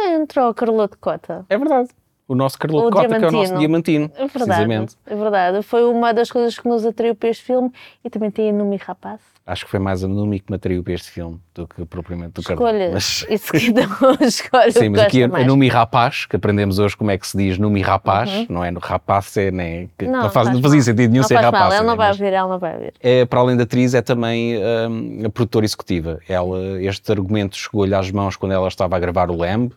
Entrou 0.10 0.50
o 0.50 0.54
Carloto 0.54 0.98
Cota. 0.98 1.46
É 1.50 1.58
verdade. 1.58 1.90
O 2.28 2.36
nosso 2.36 2.60
Carloto 2.60 2.88
O 2.88 2.92
Cota, 2.92 3.20
que 3.20 3.26
é 3.26 3.28
o 3.28 3.32
nosso 3.32 3.58
Diamantino. 3.58 4.06
É 4.16 4.28
verdade, 4.28 4.32
Precisamente. 4.34 4.96
é 5.06 5.16
verdade. 5.16 5.62
Foi 5.64 5.84
uma 5.86 6.14
das 6.14 6.30
coisas 6.30 6.60
que 6.60 6.68
nos 6.68 6.86
atraiu 6.86 7.16
para 7.16 7.30
este 7.30 7.44
filme 7.44 7.72
e 8.04 8.10
também 8.10 8.30
tem 8.30 8.50
a 8.50 8.54
Numi 8.54 8.76
Rapaz. 8.78 9.22
Acho 9.46 9.64
que 9.64 9.72
foi 9.72 9.80
mais 9.80 10.04
a 10.04 10.10
Numi 10.10 10.42
que 10.42 10.52
me 10.52 10.58
atraiu 10.58 10.84
para 10.84 10.92
este 10.92 11.10
filme 11.10 11.40
do 11.56 11.66
que 11.66 11.86
propriamente 11.86 12.42
o 12.42 12.44
Carloto. 12.44 12.68
Escolhas. 12.68 12.94
Mas- 12.94 13.26
Isso 13.32 13.54
que 13.54 13.72
dão 13.72 13.88
escolhas. 14.20 14.74
Sim, 14.74 14.90
mas 14.90 15.00
aqui 15.04 15.24
a. 15.24 15.28
Numi 15.30 15.70
Rapaz, 15.70 16.26
que 16.26 16.36
aprendemos 16.36 16.80
hoje 16.80 16.98
como 16.98 17.12
é 17.12 17.18
que 17.18 17.26
se 17.26 17.38
diz 17.38 17.58
Numi 17.58 17.82
Rapaz, 17.82 18.46
não 18.50 18.62
é 18.62 18.72
no 18.72 18.82
rapaz, 18.82 19.38
é, 19.38 19.50
né, 19.50 19.88
que 19.98 20.06
não, 20.06 20.30
faz, 20.30 20.50
não 20.52 20.62
fazia 20.62 20.82
sentido 20.82 21.10
nenhum 21.12 21.22
não 21.22 21.28
ser 21.30 21.36
rapaz. 21.36 21.64
Mal. 21.64 21.72
Ele 21.72 21.80
né, 21.82 21.88
não 21.88 21.96
vai 21.96 22.10
ouvir, 22.12 22.26
ele 22.26 22.38
não 22.42 22.60
vai 22.60 22.74
ouvir. 22.74 22.94
é, 23.00 23.24
para 23.24 23.40
além 23.40 23.56
da 23.56 23.64
atriz, 23.64 23.94
é 23.94 24.02
também 24.02 24.58
hum, 24.58 25.22
a 25.26 25.30
produtora 25.30 25.64
executiva. 25.66 26.20
Ela, 26.28 26.82
este 26.82 27.10
argumento 27.10 27.56
chegou-lhe 27.56 27.96
às 27.96 28.12
mãos 28.12 28.36
quando 28.36 28.52
ela 28.52 28.68
estava 28.68 28.98
a 28.98 29.00
gravar 29.00 29.32
o 29.32 29.36
Lamb, 29.38 29.72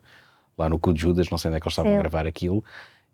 lá 0.60 0.68
no 0.68 0.78
Cu 0.78 0.92
de 0.92 1.00
Judas, 1.00 1.28
não 1.30 1.38
sei 1.38 1.48
onde 1.48 1.56
é 1.56 1.60
que 1.60 1.66
eles 1.66 1.72
estavam 1.72 1.94
a 1.94 1.98
gravar 1.98 2.26
aquilo, 2.26 2.62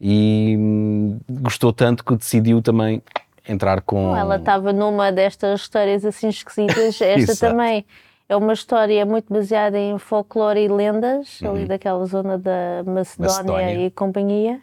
e 0.01 0.57
hum, 0.59 1.19
gostou 1.29 1.73
tanto 1.73 2.05
que 2.05 2.15
decidiu 2.17 2.61
também 2.61 3.03
entrar 3.49 3.81
com... 3.81 4.15
Ela 4.17 4.37
estava 4.37 4.73
numa 4.73 5.11
destas 5.11 5.61
histórias 5.61 6.05
assim 6.05 6.29
esquisitas. 6.29 7.01
Esta 7.01 7.49
também 7.49 7.87
é 8.29 8.37
uma 8.37 8.53
história 8.53 9.07
muito 9.07 9.33
baseada 9.33 9.79
em 9.79 9.97
folclore 9.99 10.61
e 10.65 10.69
lendas, 10.69 11.39
ali 11.43 11.65
daquela 11.65 12.05
zona 12.07 12.37
da 12.37 12.83
Macedónia, 12.85 12.93
Uhum. 13.19 13.27
Macedónia. 13.27 13.87
e 13.87 13.91
companhia. 13.91 14.61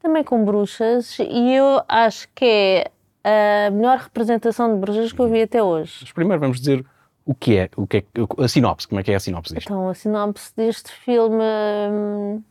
Também 0.00 0.24
com 0.24 0.44
bruxas. 0.44 1.18
E 1.18 1.52
eu 1.54 1.82
acho 1.88 2.28
que 2.34 2.84
é 3.24 3.66
a 3.66 3.70
melhor 3.70 3.98
representação 3.98 4.72
de 4.72 4.80
bruxas 4.80 5.12
que 5.12 5.20
eu 5.20 5.28
vi 5.28 5.42
até 5.42 5.62
hoje. 5.62 5.98
Mas 6.02 6.12
primeiro 6.12 6.40
vamos 6.40 6.58
dizer 6.60 6.84
o 7.24 7.34
que 7.34 7.56
é, 7.56 7.70
o 7.76 7.86
que 7.86 7.98
é 7.98 8.04
a 8.44 8.48
sinopse, 8.48 8.88
como 8.88 9.00
é 9.00 9.04
que 9.04 9.12
é 9.12 9.14
a 9.14 9.20
sinopse 9.20 9.54
disto? 9.54 9.66
Então, 9.66 9.88
a 9.88 9.94
sinopse 9.94 10.52
deste 10.56 10.90
filme 10.90 11.42
hum, 11.90 12.42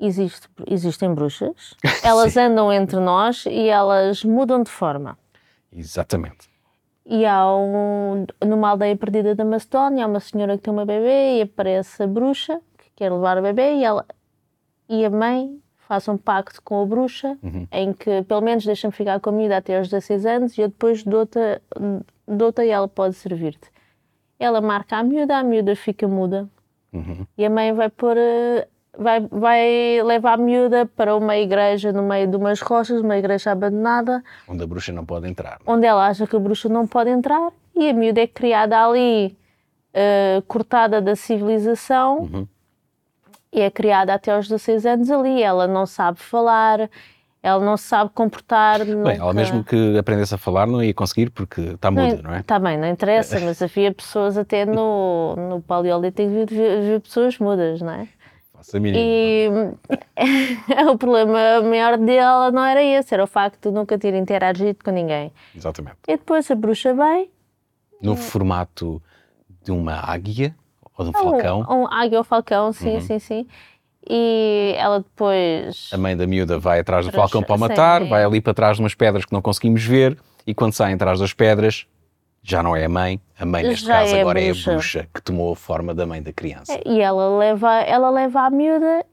existe, 0.00 0.48
existem 0.66 1.12
bruxas. 1.14 1.74
Elas 2.02 2.36
andam 2.36 2.72
entre 2.72 2.98
nós 3.00 3.44
e 3.46 3.68
elas 3.68 4.24
mudam 4.24 4.62
de 4.62 4.70
forma. 4.70 5.18
Exatamente. 5.72 6.48
E 7.06 7.26
há 7.26 7.46
um, 7.54 8.26
numa 8.46 8.70
aldeia 8.70 8.96
perdida 8.96 9.34
da 9.34 9.44
Macedónia, 9.44 10.04
há 10.04 10.08
uma 10.08 10.20
senhora 10.20 10.56
que 10.56 10.62
tem 10.62 10.72
uma 10.72 10.86
bebê 10.86 11.38
e 11.38 11.42
aparece 11.42 12.02
a 12.02 12.06
bruxa 12.06 12.60
que 12.78 12.90
quer 12.96 13.12
levar 13.12 13.36
o 13.36 13.42
bebê 13.42 13.74
e, 13.74 13.84
ela, 13.84 14.06
e 14.88 15.04
a 15.04 15.10
mãe 15.10 15.60
faz 15.86 16.08
um 16.08 16.16
pacto 16.16 16.62
com 16.62 16.82
a 16.82 16.86
bruxa 16.86 17.36
Uhum. 17.42 17.68
em 17.70 17.92
que 17.92 18.22
pelo 18.22 18.40
menos 18.40 18.64
deixa-me 18.64 18.92
ficar 18.92 19.20
com 19.20 19.28
a 19.28 19.32
miúda 19.34 19.58
até 19.58 19.76
aos 19.76 19.88
16 19.88 20.24
anos 20.24 20.56
e 20.56 20.62
eu 20.62 20.68
depois 20.68 21.02
dou-te 21.04 21.38
dou 22.26 22.54
e 22.62 22.68
ela 22.70 22.88
pode 22.88 23.14
servir-te. 23.16 23.73
Ela 24.38 24.60
marca 24.60 24.96
a 24.96 25.02
miúda, 25.02 25.36
a 25.38 25.42
miúda 25.42 25.74
fica 25.76 26.06
muda 26.08 26.48
Uhum. 26.92 27.26
e 27.36 27.44
a 27.44 27.50
mãe 27.50 27.72
vai 27.72 27.88
pôr 27.88 28.16
eh, 28.16 28.68
vai, 28.96 29.20
vai 29.20 30.00
levar 30.04 30.34
a 30.34 30.36
miúda 30.36 30.86
para 30.86 31.16
uma 31.16 31.36
igreja 31.36 31.92
no 31.92 32.02
meio 32.04 32.28
de 32.28 32.36
umas 32.36 32.60
rochas, 32.60 33.00
uma 33.00 33.16
igreja 33.16 33.50
abandonada 33.50 34.22
Onde 34.48 34.62
a 34.62 34.66
bruxa 34.66 34.92
não 34.92 35.04
pode 35.04 35.28
entrar. 35.28 35.58
onde 35.66 35.84
ela 35.86 36.06
acha 36.06 36.24
que 36.26 36.36
a 36.36 36.38
bruxa 36.38 36.68
não 36.68 36.86
pode 36.86 37.10
entrar 37.10 37.50
e 37.74 37.88
a 37.88 37.92
miúda 37.92 38.20
é 38.20 38.26
criada 38.28 38.78
ali, 38.86 39.36
eh, 39.92 40.40
cortada 40.46 41.00
da 41.02 41.16
civilização 41.16 42.18
Uhum. 42.20 42.46
e 43.52 43.60
é 43.60 43.70
criada 43.70 44.14
até 44.14 44.30
aos 44.32 44.46
16 44.48 44.86
anos 44.86 45.10
ali. 45.10 45.42
Ela 45.42 45.66
não 45.66 45.86
sabe 45.86 46.20
falar, 46.20 46.88
ela 47.44 47.62
não 47.62 47.76
se 47.76 47.84
sabe 47.84 48.10
comportar. 48.14 48.84
Bem, 48.86 49.18
ela 49.18 49.34
mesmo 49.34 49.62
que 49.62 49.98
aprendesse 49.98 50.34
a 50.34 50.38
falar 50.38 50.66
não 50.66 50.82
ia 50.82 50.94
conseguir 50.94 51.28
porque 51.30 51.60
está 51.60 51.90
muda, 51.90 52.20
não 52.22 52.32
é? 52.34 52.40
Está 52.40 52.58
bem, 52.58 52.78
não 52.78 52.88
interessa, 52.88 53.38
mas 53.44 53.60
havia 53.60 53.92
pessoas 53.92 54.38
até 54.38 54.64
no, 54.64 55.36
no 55.36 55.60
Paleolítico, 55.60 56.22
havia, 56.22 57.00
pessoas 57.00 57.38
mudas, 57.38 57.82
não 57.82 57.92
é? 57.92 58.08
Faça 58.54 58.78
a 58.78 58.80
mínima. 58.80 58.98
E 59.04 59.48
o 60.90 60.96
problema 60.96 61.60
maior 61.60 61.98
dela 61.98 62.50
não 62.50 62.64
era 62.64 62.82
esse, 62.82 63.12
era 63.12 63.22
o 63.22 63.26
facto 63.26 63.68
de 63.68 63.74
nunca 63.74 63.98
ter 63.98 64.14
interagido 64.14 64.78
com 64.82 64.90
ninguém. 64.90 65.30
Exatamente. 65.54 65.96
E 66.08 66.16
depois 66.16 66.50
a 66.50 66.54
bruxa 66.54 66.94
vem, 66.94 67.30
No 68.00 68.16
formato 68.16 69.02
de 69.62 69.70
uma 69.70 69.94
águia 70.10 70.54
ou 70.96 71.04
de 71.04 71.10
um 71.14 71.20
Um- 71.20 71.22
falcão, 71.30 71.66
Um, 71.68 71.86
águia 71.88 72.18
ou 72.18 72.24
falcão, 72.24 72.72
sim, 72.72 72.94
Uhum. 72.94 73.00
sim, 73.00 73.18
sim. 73.18 73.46
E 74.08 74.74
ela 74.76 74.98
depois. 75.00 75.88
a 75.92 75.96
mãe 75.96 76.16
da 76.16 76.26
miúda 76.26 76.58
vai 76.58 76.80
atrás 76.80 77.06
do 77.06 77.12
Traz- 77.12 77.22
falcão 77.30 77.42
para 77.42 77.54
o 77.54 77.58
sim. 77.58 77.60
matar, 77.68 78.04
vai 78.04 78.22
ali 78.24 78.40
para 78.40 78.52
trás 78.54 78.76
de 78.76 78.82
umas 78.82 78.94
pedras 78.94 79.24
que 79.24 79.32
não 79.32 79.40
conseguimos 79.42 79.82
ver 79.84 80.16
e 80.46 80.54
quando 80.54 80.72
saem 80.74 80.94
atrás 80.94 81.18
das 81.20 81.32
pedras 81.32 81.86
já 82.42 82.62
não 82.62 82.76
é 82.76 82.84
a 82.84 82.88
mãe, 82.90 83.18
a 83.38 83.46
mãe 83.46 83.62
neste 83.62 83.86
Já 83.86 84.00
caso 84.00 84.14
é 84.14 84.18
a 84.18 84.20
agora 84.20 84.38
é 84.40 84.44
a 84.50 84.52
bruxa. 84.52 84.70
bruxa 84.72 85.06
que 85.14 85.22
tomou 85.22 85.52
a 85.54 85.56
forma 85.56 85.94
da 85.94 86.04
mãe 86.04 86.22
da 86.22 86.30
criança. 86.32 86.78
E 86.84 87.00
ela 87.00 87.38
leva, 87.38 87.80
ela 87.80 88.10
leva 88.10 88.40
a 88.42 88.50
miúda 88.50 89.04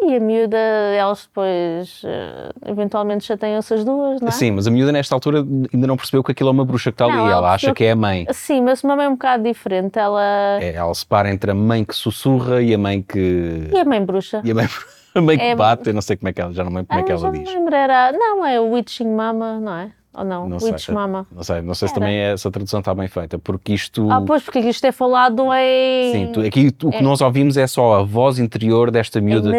e 0.00 0.16
a 0.16 0.20
miúda, 0.20 0.56
elas 0.56 1.22
depois 1.22 2.02
eh, 2.04 2.50
eventualmente 2.66 3.24
chateiam-se 3.24 3.72
as 3.74 3.84
duas, 3.84 4.20
não 4.20 4.28
é? 4.28 4.30
Sim, 4.32 4.50
mas 4.52 4.66
a 4.66 4.70
miúda 4.70 4.90
nesta 4.90 5.14
altura 5.14 5.38
ainda 5.72 5.86
não 5.86 5.96
percebeu 5.96 6.24
que 6.24 6.32
aquilo 6.32 6.48
é 6.48 6.52
uma 6.52 6.64
bruxa 6.64 6.90
que 6.90 6.94
está 6.94 7.04
ali, 7.04 7.14
Não, 7.14 7.26
ela 7.28 7.36
ela 7.38 7.52
acha 7.54 7.72
que 7.72 7.84
é 7.84 7.92
a 7.92 7.96
mãe. 7.96 8.26
Sim, 8.32 8.62
mas 8.62 8.82
uma 8.82 8.96
mãe 8.96 9.06
um 9.06 9.12
bocado 9.12 9.42
diferente. 9.44 9.98
Ela. 9.98 10.58
É, 10.60 10.74
ela 10.74 10.92
separa 10.94 11.30
entre 11.32 11.50
a 11.50 11.54
mãe 11.54 11.84
que 11.84 11.94
sussurra 11.94 12.60
e 12.62 12.74
a 12.74 12.78
mãe 12.78 13.00
que. 13.02 13.68
E 13.72 13.78
a 13.78 13.84
mãe 13.84 14.04
bruxa? 14.04 14.40
E 14.44 14.50
a 14.50 14.54
mãe, 14.54 14.68
a 15.14 15.20
mãe 15.20 15.38
que 15.38 15.44
É- 15.44 15.54
bate, 15.54 15.88
eu 15.88 15.94
não 15.94 16.02
sei 16.02 16.16
como 16.16 16.28
é 16.28 16.32
que 16.32 16.40
ela, 16.40 16.52
já 16.52 16.64
não 16.64 16.70
lembro 16.72 16.86
como 16.86 16.98
é 16.98 17.02
Ah, 17.02 17.04
que 17.06 17.16
já 17.16 17.26
ela 17.28 17.38
diz. 17.38 17.54
lembro, 17.54 17.74
era. 17.74 18.12
Não, 18.12 18.44
é 18.44 18.60
o 18.60 18.70
Witching 18.72 19.14
Mama, 19.14 19.60
não 19.60 19.72
é? 19.76 19.90
Ou 20.14 20.24
não? 20.24 20.48
Não 20.48 20.60
sei, 20.60 20.74
Mama. 20.94 21.26
não 21.32 21.42
sei, 21.42 21.62
não 21.62 21.74
sei 21.74 21.88
se 21.88 21.94
Era. 21.94 22.00
também 22.00 22.16
essa 22.18 22.50
tradução 22.50 22.80
está 22.80 22.94
bem 22.94 23.08
feita, 23.08 23.38
porque 23.38 23.72
isto. 23.72 24.10
Ah, 24.10 24.20
pois, 24.20 24.42
porque 24.42 24.58
isto 24.58 24.84
é 24.86 24.92
falado 24.92 25.42
em. 25.54 26.12
Sim, 26.12 26.30
tu- 26.32 26.40
aqui 26.40 26.68
o 26.84 26.90
que 26.90 26.96
é- 26.96 27.02
nós 27.02 27.20
ouvimos 27.22 27.56
é 27.56 27.66
só 27.66 27.94
a 28.00 28.02
voz 28.02 28.38
interior 28.38 28.90
desta 28.90 29.18
em 29.18 29.22
miúda. 29.22 29.50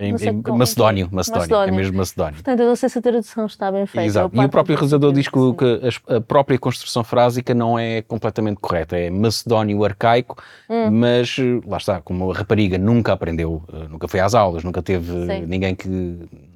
Em, 0.00 0.16
sei 0.18 0.30
em 0.30 0.42
como- 0.42 0.58
Macedónio, 0.58 1.08
Macedónio, 1.12 1.40
Macedónio. 1.48 1.74
é 1.74 1.76
mesmo 1.76 1.96
Macedónio. 1.98 2.34
Portanto, 2.34 2.60
eu 2.60 2.66
não 2.66 2.74
sei 2.74 2.88
se 2.88 2.98
a 2.98 3.02
tradução 3.02 3.46
está 3.46 3.70
bem 3.70 3.86
feita. 3.86 4.06
Exato. 4.06 4.34
E 4.34 4.44
o 4.44 4.48
próprio 4.48 4.74
realizador 4.74 5.12
do 5.12 5.14
diz 5.18 5.28
que, 5.28 5.38
que 5.54 6.14
a 6.14 6.20
própria 6.20 6.58
construção 6.58 7.04
frásica 7.04 7.54
não 7.54 7.78
é 7.78 8.00
completamente 8.02 8.56
correta, 8.56 8.96
é 8.96 9.10
macedónio 9.10 9.84
arcaico, 9.84 10.42
Hum. 10.68 10.90
mas 10.90 11.36
eh, 11.38 11.60
lá 11.66 11.76
está, 11.76 12.00
como 12.00 12.30
a 12.32 12.34
rapariga 12.34 12.78
nunca 12.78 13.12
aprendeu, 13.12 13.62
eh, 13.72 13.86
nunca 13.90 14.08
foi 14.08 14.18
às 14.20 14.34
aulas, 14.34 14.64
nunca 14.64 14.82
teve 14.82 15.12
eh, 15.30 15.40
Sim. 15.40 15.46
ninguém 15.46 15.74
que 15.74 15.88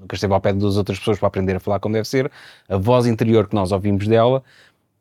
nunca 0.06 0.14
esteve 0.14 0.32
ao 0.32 0.40
pé 0.40 0.52
das 0.52 0.76
outras 0.76 0.98
pessoas 0.98 1.18
para 1.18 1.26
aprender 1.26 1.56
a 1.56 1.60
falar 1.60 1.80
como 1.80 1.94
deve 1.94 2.06
ser, 2.06 2.30
a 2.68 2.76
voz 2.76 3.06
interior 3.06 3.48
que 3.48 3.54
nós 3.54 3.72
ouvimos 3.72 4.06
dela 4.06 4.42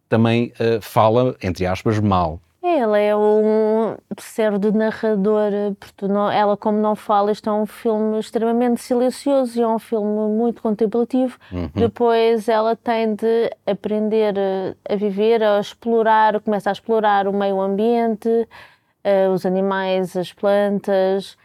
também 0.09 0.51
eh, 0.59 0.79
fala, 0.81 1.35
entre 1.41 1.65
aspas, 1.65 1.99
mal. 1.99 2.39
Ela 2.61 2.97
é 2.97 3.15
um 3.15 3.95
pseudo 4.15 4.71
narrador, 4.71 5.51
porque 5.79 6.07
não, 6.07 6.31
ela, 6.31 6.57
como 6.57 6.79
não 6.79 6.95
fala, 6.95 7.31
isto 7.31 7.47
é 7.47 7.53
um 7.53 7.65
filme 7.65 8.19
extremamente 8.19 8.81
silencioso 8.81 9.59
e 9.59 9.61
é 9.61 9.67
um 9.67 9.77
filme 9.77 10.35
muito 10.35 10.63
contemplativo. 10.63 11.37
Uhum. 11.51 11.69
Depois 11.75 12.49
ela 12.49 12.75
tem 12.75 13.13
de 13.13 13.51
aprender 13.67 14.35
eh, 14.37 14.75
a 14.89 14.95
viver, 14.95 15.43
a 15.43 15.59
explorar, 15.59 16.39
começa 16.39 16.69
a 16.69 16.73
explorar 16.73 17.27
o 17.27 17.33
meio 17.33 17.61
ambiente, 17.61 18.47
eh, 19.03 19.29
os 19.29 19.45
animais, 19.45 20.15
as 20.17 20.33
plantas. 20.33 21.37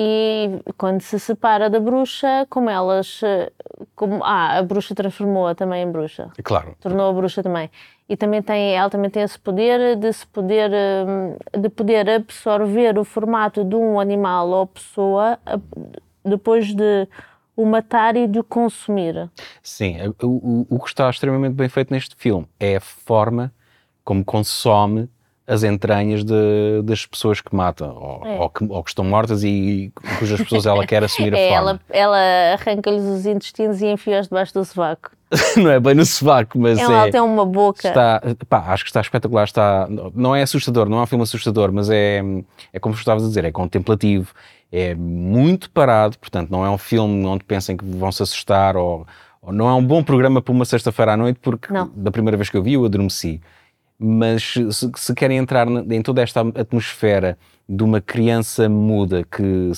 E 0.00 0.60
quando 0.76 1.00
se 1.00 1.18
separa 1.18 1.68
da 1.68 1.80
bruxa, 1.80 2.46
como 2.48 2.70
elas. 2.70 3.20
eh, 3.24 3.50
Como, 3.96 4.22
ah, 4.22 4.58
a 4.58 4.62
bruxa 4.62 4.94
transformou-a 4.94 5.54
também 5.56 5.82
em 5.82 5.90
bruxa 5.90 6.30
Claro, 6.44 6.76
tornou 6.80 7.10
a 7.10 7.12
bruxa 7.12 7.42
também. 7.42 7.68
E 8.08 8.16
também 8.16 8.40
tem, 8.40 8.74
ela 8.76 8.88
também 8.88 9.10
tem 9.10 9.22
esse 9.24 9.36
poder 9.38 9.96
de 9.96 10.12
se 10.12 10.24
poder, 10.26 10.70
hum, 10.72 11.36
de 11.60 11.68
poder 11.68 12.08
absorver 12.08 12.96
o 12.96 13.04
formato 13.04 13.64
de 13.64 13.74
um 13.74 13.98
animal 13.98 14.48
ou 14.50 14.66
pessoa 14.68 15.36
a- 15.44 15.58
depois 16.24 16.72
de 16.74 17.08
o 17.56 17.66
matar 17.66 18.16
e 18.16 18.28
de 18.28 18.38
o 18.38 18.44
consumir. 18.44 19.28
Sim, 19.62 19.96
o, 20.22 20.26
o, 20.26 20.66
o 20.76 20.78
que 20.80 20.88
está 20.88 21.10
extremamente 21.10 21.54
bem 21.54 21.68
feito 21.68 21.92
neste 21.92 22.14
filme 22.14 22.46
é 22.60 22.76
a 22.76 22.80
forma 22.80 23.52
como 24.04 24.24
consome 24.24 25.08
as 25.48 25.64
entranhas 25.64 26.22
de- 26.24 26.82
das 26.84 27.06
pessoas 27.06 27.40
que 27.40 27.54
mata 27.56 27.86
ou, 27.86 28.22
É. 28.26 28.38
ou 28.38 28.50
que, 28.50 28.64
ou 28.68 28.84
que 28.84 28.90
estão 28.90 29.04
mortas 29.04 29.42
e 29.42 29.90
cujas 30.18 30.38
pessoas 30.42 30.66
ela 30.66 30.86
quer 30.86 31.02
assumir 31.02 31.32
a 31.34 31.38
É, 31.38 31.48
forma. 31.54 31.80
ela, 31.88 32.16
ela 32.18 32.52
arranca-lhes 32.52 33.02
os 33.02 33.24
intestinos 33.24 33.80
e 33.80 33.86
enfia-os 33.86 34.28
debaixo 34.28 34.52
do 34.52 34.62
sovaco. 34.64 35.10
Não 35.56 35.70
é 35.70 35.80
bem 35.80 35.94
no 35.94 36.04
sovaco, 36.04 36.58
mas 36.58 36.78
Ela 36.78 37.06
é, 37.08 37.10
tem 37.10 37.20
uma 37.20 37.44
boca. 37.46 37.88
está, 37.88 38.22
pá, 38.48 38.58
acho 38.72 38.84
que 38.84 38.90
está 38.90 39.00
espetacular. 39.00 39.44
Está, 39.44 39.86
não 40.14 40.34
é 40.36 40.42
assustador, 40.42 40.88
não 40.88 40.98
é 40.98 41.02
um 41.02 41.06
filme 41.06 41.22
assustador, 41.22 41.70
mas 41.72 41.88
é, 41.90 42.22
é 42.72 42.78
como 42.78 42.94
estavas 42.94 43.24
a 43.24 43.28
dizer, 43.28 43.44
é 43.44 43.50
contemplativo, 43.52 44.32
é 44.72 44.94
muito 44.94 45.70
parado, 45.70 46.18
portanto, 46.18 46.50
não 46.50 46.64
é 46.64 46.70
um 46.70 46.78
filme 46.78 47.26
onde 47.26 47.44
pensem 47.44 47.76
que 47.76 47.84
vão 47.84 48.10
se 48.12 48.22
assustar 48.22 48.74
ou, 48.76 49.06
ou 49.42 49.52
não 49.52 49.68
é 49.68 49.74
um 49.74 49.84
bom 49.84 50.02
programa 50.02 50.40
para 50.40 50.52
uma 50.52 50.64
sexta-feira 50.64 51.12
à 51.12 51.16
noite, 51.16 51.38
porque 51.42 51.72
Não. 51.72 51.90
da 51.94 52.10
primeira 52.10 52.36
vez 52.36 52.48
que 52.50 52.56
eu 52.56 52.62
vi 52.62 52.72
eu 52.74 52.84
adormeci. 52.86 53.40
Mas 53.98 54.54
se, 54.70 54.90
se 54.94 55.14
querem 55.14 55.38
entrar 55.38 55.66
em 55.66 56.02
toda 56.02 56.22
esta 56.22 56.40
atmosfera 56.40 57.36
de 57.68 57.82
uma 57.82 58.00
criança 58.00 58.68
muda 58.68 59.24
que 59.24 59.72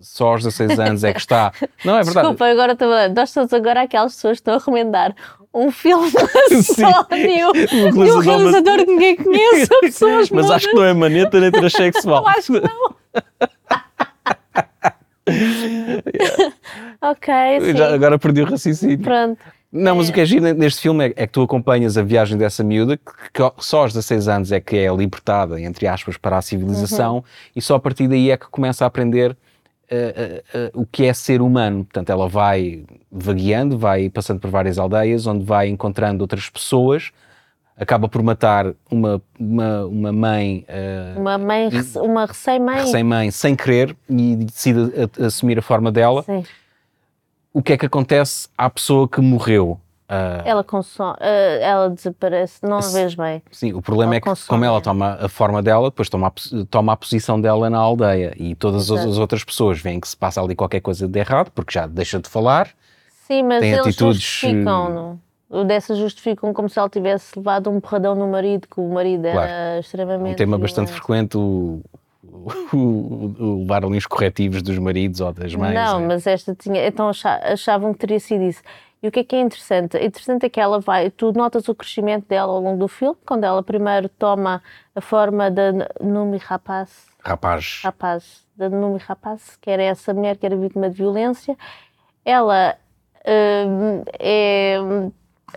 só 0.00 0.28
aos 0.28 0.44
16 0.44 0.78
anos 0.78 1.04
é 1.04 1.12
que 1.12 1.18
está. 1.18 1.52
Não, 1.84 1.94
é 1.98 2.02
verdade. 2.04 2.28
Desculpa, 2.28 2.46
agora 2.46 2.72
estou 2.72 2.92
a... 2.92 3.08
nós 3.08 3.30
estamos 3.30 3.52
agora 3.52 3.82
aquelas 3.82 4.14
pessoas 4.14 4.36
que 4.36 4.40
estão 4.42 4.54
a 4.54 4.58
recomendar 4.58 5.14
um 5.52 5.70
filme 5.70 6.06
Um 6.08 6.10
de 7.90 8.10
um 8.10 8.18
realizador 8.20 8.22
realizador 8.22 8.76
que 8.78 8.86
ninguém 8.86 9.16
conhece, 9.16 9.68
pessoas 9.80 10.30
Mas 10.32 10.50
acho 10.50 10.68
que 10.68 10.74
não 10.74 10.84
é 10.84 10.92
maneta 10.94 11.40
nem 11.40 11.50
transexual. 11.50 12.22
Eu 12.24 12.28
acho 12.28 12.52
que 12.52 12.60
não. 12.60 12.94
Ok, 17.00 17.34
sim. 17.60 17.76
Já- 17.76 17.94
agora 17.94 18.18
perdi 18.18 18.42
o 18.42 18.46
raciocínio. 18.46 18.98
Pronto. 18.98 19.38
Não, 19.76 19.96
mas 19.96 20.08
o 20.08 20.12
que 20.12 20.20
é 20.20 20.24
giro 20.24 20.54
neste 20.54 20.80
filme 20.82 21.08
é, 21.08 21.12
é 21.16 21.26
que 21.26 21.32
tu 21.32 21.42
acompanhas 21.42 21.98
a 21.98 22.02
viagem 22.02 22.38
dessa 22.38 22.62
miúda, 22.62 22.96
que, 22.96 23.42
só 23.58 23.82
aos 23.82 23.92
16 23.92 24.28
anos 24.28 24.52
é 24.52 24.60
que 24.60 24.76
é 24.76 24.94
libertada, 24.94 25.60
entre 25.60 25.88
aspas, 25.88 26.16
para 26.16 26.38
a 26.38 26.42
civilização, 26.42 27.16
Uhum. 27.16 27.22
e 27.56 27.60
só 27.60 27.74
a 27.74 27.80
partir 27.80 28.06
daí 28.06 28.30
é 28.30 28.36
que 28.36 28.46
começa 28.48 28.84
a 28.84 28.86
aprender 28.86 29.36
eh, 29.90 30.14
eh, 30.16 30.44
eh, 30.54 30.70
o 30.74 30.86
que 30.86 31.04
é 31.04 31.12
ser 31.12 31.42
humano. 31.42 31.84
Portanto, 31.84 32.08
ela 32.10 32.28
vai 32.28 32.84
vagueando, 33.10 33.76
vai 33.76 34.08
passando 34.08 34.38
por 34.40 34.48
várias 34.48 34.78
aldeias, 34.78 35.26
onde 35.26 35.44
vai 35.44 35.68
encontrando 35.68 36.22
outras 36.22 36.48
pessoas, 36.48 37.10
acaba 37.76 38.08
por 38.08 38.22
matar 38.22 38.72
uma, 38.88 39.20
uma, 39.38 39.84
uma 39.86 40.12
mãe. 40.12 40.64
Uma 41.16 41.36
mãe, 41.36 41.68
uma 41.96 42.26
recém-mãe. 42.26 42.76
Recém-mãe, 42.76 43.30
sem 43.32 43.56
querer, 43.56 43.96
e 44.08 44.36
decide 44.36 44.92
assumir 45.20 45.58
a 45.58 45.62
forma 45.62 45.90
dela. 45.90 46.22
Sim. 46.22 46.44
O 47.54 47.62
que 47.62 47.72
é 47.72 47.78
que 47.78 47.86
acontece 47.86 48.48
à 48.58 48.68
pessoa 48.68 49.08
que 49.08 49.20
morreu? 49.20 49.78
Ah, 50.08 50.42
Ela 50.44 50.64
consome, 50.64 51.16
eh, 51.20 51.60
ela 51.62 51.88
desaparece, 51.88 52.58
não 52.62 52.78
a 52.78 52.82
Se- 52.82 52.92
vês 52.92 53.14
bem. 53.14 53.40
Sim, 53.50 53.72
o 53.72 53.80
problema 53.80 54.10
Ela 54.12 54.16
é 54.16 54.20
que 54.20 54.28
consome, 54.28 54.48
como 54.48 54.64
ela 54.64 54.78
é. 54.78 54.80
toma 54.80 55.18
a 55.20 55.28
forma 55.28 55.62
dela, 55.62 55.88
depois 55.88 56.08
toma 56.08 56.26
a, 56.26 56.32
toma 56.68 56.92
a 56.92 56.96
posição 56.96 57.40
dela 57.40 57.70
na 57.70 57.78
aldeia 57.78 58.34
e 58.36 58.56
todas 58.56 58.90
as, 58.90 59.06
as 59.06 59.18
outras 59.18 59.44
pessoas 59.44 59.80
veem 59.80 60.00
que 60.00 60.08
se 60.08 60.16
passa 60.16 60.42
ali 60.42 60.56
qualquer 60.56 60.80
coisa 60.80 61.06
de 61.06 61.18
errado, 61.18 61.50
porque 61.52 61.72
já 61.72 61.86
deixa 61.86 62.18
de 62.18 62.28
falar. 62.28 62.68
Sim, 63.26 63.44
mas 63.44 63.60
Tem 63.60 63.70
eles 63.72 63.86
atitudes, 63.86 64.20
justificam, 64.20 64.88
não? 64.92 65.20
O 65.48 65.62
dessas 65.64 65.96
justificam 65.96 66.52
como 66.52 66.68
se 66.68 66.76
ela 66.78 66.88
tivesse 66.90 67.38
levado 67.38 67.70
um 67.70 67.80
porradão 67.80 68.16
no 68.16 68.26
marido, 68.28 68.66
que 68.68 68.80
o 68.80 68.88
marido 68.92 69.22
Claro. 69.22 69.38
era 69.48 69.78
extremamente. 69.78 70.32
Um 70.32 70.36
tema 70.36 70.58
bastante 70.58 70.90
frequente, 70.90 71.38
o, 71.38 71.80
o, 72.72 72.76
o- 72.76 73.58
levar 73.62 73.84
ali 73.84 73.96
os 73.96 74.06
corretivos 74.06 74.60
dos 74.62 74.78
maridos 74.78 75.20
ou 75.20 75.32
das 75.32 75.54
mães. 75.54 75.74
Não, 75.74 76.00
é. 76.00 76.06
mas 76.06 76.26
esta 76.26 76.54
tinha. 76.54 76.86
Então 76.86 77.08
acha- 77.08 77.40
achavam 77.44 77.92
que 77.92 78.00
teria 78.00 78.18
sido 78.20 78.42
isso. 78.42 78.62
E 79.02 79.08
o 79.08 79.12
que 79.12 79.20
é 79.20 79.24
que 79.24 79.36
é 79.36 79.40
interessante? 79.40 79.98
Interessante 79.98 80.46
é 80.46 80.48
que 80.48 80.58
ela 80.60 80.80
vai. 80.80 81.10
Tu 81.10 81.30
notas 81.32 81.68
o 81.68 81.74
crescimento 81.74 82.26
dela 82.26 82.52
ao 82.52 82.60
longo 82.60 82.78
do 82.78 82.88
filme, 82.88 83.16
quando 83.26 83.44
ela 83.44 83.62
primeiro 83.62 84.08
toma 84.08 84.62
a 84.94 85.00
forma 85.00 85.50
da 85.50 85.72
Numi 86.00 86.38
Rapaz. 86.38 87.06
Rapaz, 87.20 87.80
rapaz, 87.84 88.46
da 88.56 88.68
Numi 88.68 88.98
Rapaz, 88.98 89.56
que 89.60 89.70
era 89.70 89.82
essa 89.82 90.12
mulher 90.12 90.36
que 90.36 90.44
era 90.46 90.56
vítima 90.56 90.90
de 90.90 90.96
violência, 90.96 91.56
ela 92.24 92.76
hum, 93.26 94.02
é 94.18 94.76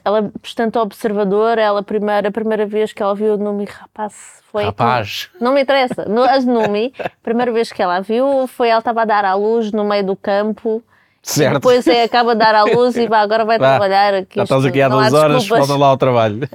ela 0.03 0.19
é 0.19 0.21
bastante 0.41 0.77
observadora, 0.77 1.61
ela 1.61 1.83
primeira, 1.83 2.29
a 2.29 2.31
primeira 2.31 2.65
vez 2.65 2.93
que 2.93 3.01
ela 3.01 3.15
viu 3.15 3.35
o 3.35 3.37
Numi 3.37 3.65
Rapaz 3.65 4.41
foi 4.51 4.65
rapaz. 4.65 5.29
não 5.39 5.53
me 5.53 5.61
interessa, 5.61 6.05
no, 6.05 6.23
as 6.23 6.45
Numi, 6.45 6.93
a 6.99 7.09
primeira 7.21 7.51
vez 7.51 7.71
que 7.71 7.81
ela 7.81 7.97
a 7.97 8.01
viu 8.01 8.47
foi 8.47 8.69
ela 8.69 8.79
estava 8.79 9.01
a 9.01 9.05
dar 9.05 9.25
à 9.25 9.33
luz 9.33 9.71
no 9.71 9.83
meio 9.83 10.05
do 10.05 10.15
campo 10.15 10.83
Certo. 11.21 11.55
depois 11.55 11.85
é, 11.87 12.03
acaba 12.03 12.33
de 12.33 12.39
dar 12.39 12.55
à 12.55 12.63
luz 12.63 12.95
e 12.95 13.05
vai, 13.05 13.19
agora 13.19 13.43
vai 13.43 13.57
trabalhar 13.57 14.13
aqui. 14.13 14.37
Já 14.37 14.43
estás 14.43 14.65
aqui 14.65 14.81
há 14.81 14.87
não 14.87 14.99
duas 14.99 15.13
horas, 15.13 15.47
volta 15.47 15.75
lá 15.75 15.87
ao 15.87 15.97
trabalho. 15.97 16.47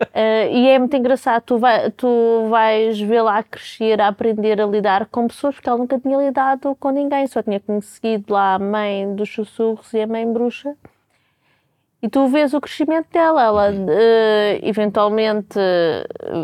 Uh, 0.00 0.54
e 0.54 0.68
é 0.68 0.78
muito 0.78 0.96
engraçado, 0.96 1.42
tu, 1.42 1.58
vai, 1.58 1.90
tu 1.90 2.46
vais 2.48 3.00
vê-la 3.00 3.38
a 3.38 3.42
crescer, 3.42 4.00
a 4.00 4.06
aprender 4.06 4.60
a 4.60 4.66
lidar 4.66 5.06
com 5.06 5.26
pessoas, 5.26 5.56
porque 5.56 5.68
ela 5.68 5.78
nunca 5.78 5.98
tinha 5.98 6.16
lidado 6.16 6.76
com 6.78 6.90
ninguém, 6.90 7.26
só 7.26 7.42
tinha 7.42 7.58
conhecido 7.58 8.32
lá 8.32 8.54
a 8.54 8.58
mãe 8.60 9.12
dos 9.14 9.32
sussurros 9.32 9.92
e 9.92 10.00
a 10.00 10.06
mãe 10.06 10.32
bruxa. 10.32 10.76
E 12.00 12.08
tu 12.08 12.28
vês 12.28 12.54
o 12.54 12.60
crescimento 12.60 13.08
dela, 13.12 13.42
ela 13.42 13.70
uh, 13.72 14.58
eventualmente 14.62 15.58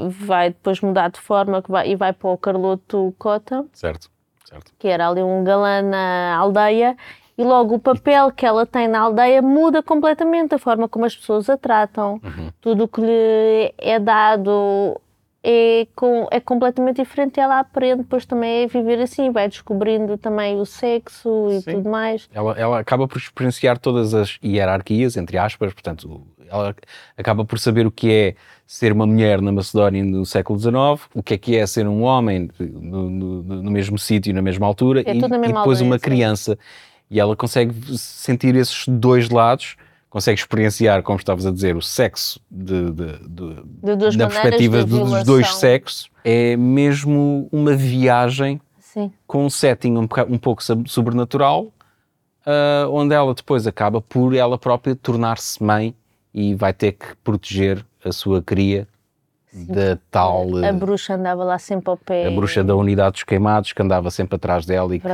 vai 0.08 0.50
depois 0.50 0.80
mudar 0.80 1.10
de 1.10 1.20
forma 1.20 1.62
que 1.62 1.70
vai, 1.70 1.90
e 1.90 1.96
vai 1.96 2.12
para 2.12 2.28
o 2.28 2.36
Carloto 2.36 3.14
Cota, 3.18 3.64
Certo, 3.72 4.10
certo. 4.44 4.72
que 4.78 4.88
era 4.88 5.08
ali 5.08 5.22
um 5.22 5.44
galã 5.44 5.80
na 5.80 6.36
aldeia, 6.36 6.96
e 7.38 7.44
logo 7.44 7.76
o 7.76 7.78
papel 7.78 8.32
que 8.32 8.44
ela 8.44 8.66
tem 8.66 8.88
na 8.88 9.00
aldeia 9.00 9.40
muda 9.42 9.80
completamente, 9.82 10.54
a 10.54 10.58
forma 10.58 10.88
como 10.88 11.04
as 11.04 11.16
pessoas 11.16 11.48
a 11.48 11.56
tratam, 11.56 12.20
tudo 12.60 12.84
o 12.84 12.88
que 12.88 13.00
lhe 13.00 13.74
é 13.78 13.98
dado 14.00 15.00
é, 15.44 15.86
com, 15.94 16.26
é 16.30 16.40
completamente 16.40 16.96
diferente 17.02 17.38
ela 17.38 17.60
aprende 17.60 17.98
depois 18.02 18.24
também 18.24 18.64
a 18.64 18.66
viver 18.66 18.98
assim, 19.00 19.30
vai 19.30 19.46
descobrindo 19.48 20.16
também 20.16 20.56
o 20.58 20.64
sexo 20.64 21.48
e 21.50 21.60
Sim. 21.60 21.72
tudo 21.72 21.90
mais. 21.90 22.28
Ela, 22.32 22.52
ela 22.58 22.78
acaba 22.80 23.06
por 23.06 23.18
experienciar 23.18 23.78
todas 23.78 24.14
as 24.14 24.38
hierarquias, 24.42 25.16
entre 25.18 25.36
aspas, 25.36 25.72
portanto, 25.74 26.22
ela 26.48 26.74
acaba 27.16 27.44
por 27.44 27.58
saber 27.58 27.86
o 27.86 27.90
que 27.90 28.10
é 28.10 28.34
ser 28.66 28.92
uma 28.92 29.06
mulher 29.06 29.42
na 29.42 29.52
Macedónia 29.52 30.02
no 30.02 30.24
século 30.24 30.58
XIX, 30.58 30.74
o 31.14 31.22
que 31.22 31.34
é 31.34 31.38
que 31.38 31.56
é 31.56 31.66
ser 31.66 31.86
um 31.86 32.02
homem 32.02 32.48
no, 32.58 33.10
no- 33.10 33.42
no 33.62 33.70
mesmo 33.70 33.98
sítio, 33.98 34.32
na 34.32 34.40
mesma 34.40 34.66
altura, 34.66 35.02
É 35.04 35.14
e, 35.14 35.20
na 35.20 35.36
e 35.36 35.40
mesma 35.40 35.46
depois 35.60 35.78
aldeia, 35.78 35.90
uma 35.90 35.98
sim. 35.98 36.04
criança. 36.04 36.58
E 37.10 37.20
ela 37.20 37.36
consegue 37.36 37.74
sentir 37.98 38.56
esses 38.56 38.86
dois 38.88 39.28
lados, 39.28 39.76
consegue 40.14 40.38
experienciar, 40.40 41.02
como 41.02 41.18
estavas 41.18 41.44
a 41.44 41.50
dizer, 41.50 41.74
o 41.74 41.82
sexo 41.82 42.38
de, 42.48 42.92
de- 42.92 43.18
de- 43.28 44.10
De 44.12 44.16
na 44.16 44.28
perspectiva 44.28 44.84
dos 44.84 45.24
dois 45.24 45.56
sexos. 45.56 46.08
É 46.22 46.56
mesmo 46.56 47.48
uma 47.50 47.74
viagem 47.74 48.60
Sim. 48.78 49.10
com 49.26 49.44
um 49.44 49.50
setting 49.50 49.96
um, 49.96 50.06
um 50.28 50.38
pouco 50.38 50.62
sobrenatural, 50.86 51.72
ah, 52.46 52.86
onde 52.90 53.12
ela 53.12 53.34
depois 53.34 53.66
acaba 53.66 54.00
por 54.00 54.36
ela 54.36 54.56
própria 54.56 54.94
tornar-se 54.94 55.60
mãe 55.60 55.92
e 56.32 56.54
vai 56.54 56.72
ter 56.72 56.92
que 56.92 57.06
proteger 57.24 57.84
a 58.04 58.12
sua 58.12 58.40
cria 58.40 58.86
da 59.52 59.98
tal 60.12 60.46
A 60.64 60.72
bruxa 60.72 61.14
andava 61.16 61.42
lá 61.42 61.58
sempre 61.58 61.90
ao 61.90 61.96
pé. 61.96 62.28
a 62.28 62.30
bruxa 62.30 62.62
da 62.62 62.76
unidade 62.76 63.14
dos 63.14 63.24
queimados 63.24 63.72
que 63.72 63.82
andava 63.82 64.12
sempre 64.12 64.36
atrás 64.36 64.64
dela 64.64 64.94
e 64.94 65.00
que, 65.00 65.08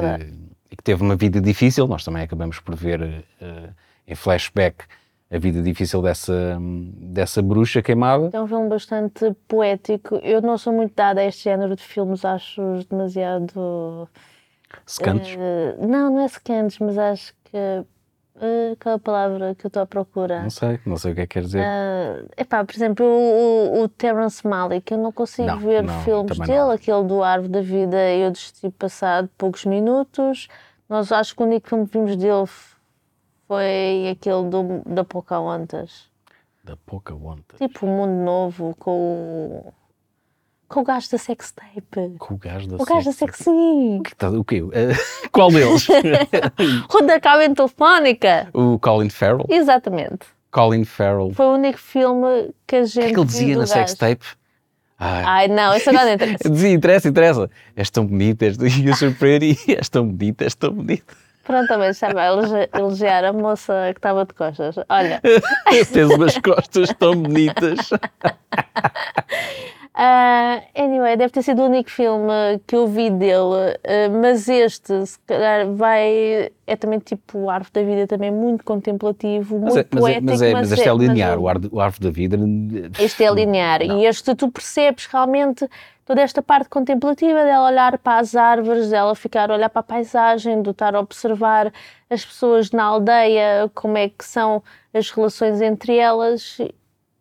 e 0.70 0.76
que 0.76 0.82
teve 0.84 1.02
uma 1.02 1.16
vida 1.16 1.40
difícil. 1.40 1.86
Nós 1.86 2.04
também 2.04 2.22
acabamos 2.22 2.60
por 2.60 2.74
ver 2.76 3.24
eh, 3.40 3.70
em 4.06 4.14
flashback 4.14 4.84
a 5.32 5.38
vida 5.38 5.62
difícil 5.62 6.02
dessa, 6.02 6.58
dessa 6.60 7.40
bruxa 7.40 7.80
queimada. 7.80 8.30
É 8.32 8.40
um 8.40 8.48
filme 8.48 8.68
bastante 8.68 9.32
poético. 9.46 10.16
Eu 10.16 10.42
não 10.42 10.58
sou 10.58 10.72
muito 10.72 10.92
dada 10.94 11.20
a 11.20 11.24
este 11.24 11.44
género 11.44 11.76
de 11.76 11.82
filmes, 11.82 12.24
acho 12.24 12.60
demasiado. 12.90 14.08
Secantes. 14.86 15.36
eh, 15.38 15.76
não, 15.86 16.12
não 16.14 16.20
é 16.20 16.28
secantes, 16.28 16.78
mas 16.80 16.98
acho 16.98 17.32
que. 17.44 17.56
eh, 17.56 18.72
aquela 18.72 18.98
palavra 18.98 19.54
que 19.54 19.66
eu 19.66 19.68
estou 19.68 19.82
à 19.82 19.86
procura. 19.86 20.42
Não 20.42 20.50
sei, 20.50 20.80
não 20.84 20.96
sei 20.96 21.12
o 21.12 21.14
que 21.14 21.20
é 21.20 21.26
que 21.28 21.34
quer 21.34 21.42
dizer. 21.42 21.64
Ah, 21.64 22.24
epá, 22.36 22.64
por 22.64 22.74
exemplo, 22.74 23.06
o, 23.06 23.80
o, 23.80 23.82
o 23.84 23.88
Terrence 23.88 24.44
Malick, 24.46 24.90
eu 24.92 24.98
não 24.98 25.12
consigo 25.12 25.48
Não, 25.48 25.58
ver 25.58 25.84
não, 25.84 26.02
filmes 26.02 26.38
dele, 26.38 26.52
não. 26.58 26.70
aquele 26.72 27.04
do 27.04 27.22
Árvore 27.22 27.52
da 27.52 27.60
Vida, 27.60 27.96
eu 28.16 28.30
desisti 28.32 28.68
passado 28.70 29.28
poucos 29.38 29.64
minutos. 29.64 30.48
Nós 30.88 31.12
acho 31.12 31.36
que 31.36 31.42
o 31.42 31.46
único 31.46 31.68
filme 31.68 31.86
que 31.86 31.92
vimos 31.98 32.16
dele 32.16 32.46
foi 33.50 34.08
aquele 34.12 34.48
do, 34.48 34.80
da 34.86 35.02
Pocahontas. 35.02 36.08
Da 36.62 36.76
Pocahontas. 36.86 37.58
Tipo, 37.58 37.84
o 37.84 37.88
Mundo 37.88 38.24
Novo 38.24 38.76
com 38.78 38.92
o. 38.92 39.72
com 40.68 40.80
o 40.80 40.84
gajo 40.84 41.10
da 41.10 41.18
sextape. 41.18 42.14
Com 42.20 42.34
o 42.34 42.38
gajo 42.38 42.68
da 42.68 42.76
O 42.76 42.84
gajo 42.84 43.06
da 43.06 43.12
sex-. 43.12 43.38
Sim! 43.38 43.98
O 43.98 44.02
que 44.04 44.14
tá- 44.14 44.30
o 44.30 44.44
quê? 44.44 44.62
Eh, 44.72 44.92
Qual 45.32 45.50
deles? 45.50 45.88
O 46.94 47.00
da 47.02 47.18
cabine 47.18 47.56
telefónica! 47.56 48.48
o 48.54 48.78
Colin 48.78 49.10
Farrell? 49.10 49.46
Exatamente. 49.48 50.26
Colin 50.52 50.84
Farrell. 50.84 51.32
Foi 51.34 51.46
o 51.46 51.54
único 51.54 51.78
filme 51.78 52.54
que 52.68 52.76
a 52.76 52.80
O 52.82 52.86
gente. 52.86 53.04
que 53.06 53.10
é 53.10 53.14
que 53.14 53.18
ele 53.20 53.26
dizia 53.26 53.54
do 53.54 53.60
na 53.60 53.66
sextape? 53.66 54.24
Ah, 54.96 55.22
Ai, 55.26 55.48
não, 55.48 55.74
isso 55.74 55.88
agora 55.90 56.04
não 56.04 56.12
interessa. 56.12 56.46
dizia, 56.50 56.70
interessa, 56.70 57.08
interessa. 57.08 57.50
És 57.74 57.90
tão 57.90 58.06
bonita, 58.06 58.44
és, 58.44 58.56
e 58.58 58.84
eu 58.86 58.94
surpreendi, 58.94 59.56
és 59.66 59.88
tão 59.88 60.06
bonita, 60.06 60.44
és 60.44 60.54
tão 60.54 60.72
bonita. 60.72 61.14
Pronto, 61.50 61.66
também 61.66 61.90
estava 61.90 62.22
a 62.22 62.78
elogiar 62.78 63.24
a 63.24 63.32
moça 63.32 63.90
que 63.92 63.98
estava 63.98 64.24
de 64.24 64.34
costas. 64.34 64.76
Olha, 64.88 65.20
Tens 65.92 66.10
umas 66.10 66.38
costas 66.38 66.94
tão 66.96 67.16
bonitas. 67.16 67.90
ah, 69.92 70.62
anyway, 70.76 71.16
deve 71.16 71.32
ter 71.32 71.42
sido 71.42 71.62
o 71.62 71.66
único 71.66 71.90
filme 71.90 72.60
que 72.68 72.76
eu 72.76 72.86
vi 72.86 73.10
dele, 73.10 73.76
ah, 73.84 74.08
mas 74.22 74.48
este, 74.48 75.04
se 75.04 75.18
calhar, 75.26 75.66
vai. 75.74 76.52
É 76.68 76.76
também 76.76 77.00
tipo 77.00 77.36
o 77.36 77.50
Árvore 77.50 77.72
da 77.72 77.82
Vida, 77.82 78.06
também 78.06 78.30
muito 78.30 78.64
contemplativo, 78.64 79.58
muito 79.58 79.74
Mas, 79.74 79.76
é, 79.76 79.86
mas, 79.90 80.04
é, 80.04 80.10
poético. 80.20 80.26
mas, 80.26 80.42
é, 80.42 80.52
mas 80.52 80.72
este 80.72 80.88
é 80.88 80.94
linear, 80.94 81.30
mas 81.30 81.40
o, 81.40 81.48
ar, 81.48 81.56
o 81.72 81.80
Árvore 81.80 82.04
da 82.04 82.10
Vida. 82.10 82.38
Este 82.96 83.24
é 83.24 83.32
linear. 83.32 83.82
E 83.82 84.06
este 84.06 84.36
tu 84.36 84.48
percebes 84.52 85.06
realmente 85.06 85.68
toda 86.10 86.22
esta 86.22 86.42
parte 86.42 86.68
contemplativa 86.68 87.44
dela 87.44 87.68
olhar 87.68 87.96
para 87.96 88.18
as 88.18 88.34
árvores, 88.34 88.90
dela 88.90 89.14
ficar 89.14 89.48
a 89.48 89.54
olhar 89.54 89.70
para 89.70 89.78
a 89.78 89.84
paisagem, 89.84 90.60
de 90.60 90.70
estar 90.70 90.96
a 90.96 90.98
observar 90.98 91.72
as 92.10 92.24
pessoas 92.24 92.72
na 92.72 92.82
aldeia, 92.82 93.70
como 93.76 93.96
é 93.96 94.08
que 94.08 94.24
são 94.24 94.60
as 94.92 95.08
relações 95.08 95.60
entre 95.60 95.96
elas. 95.96 96.58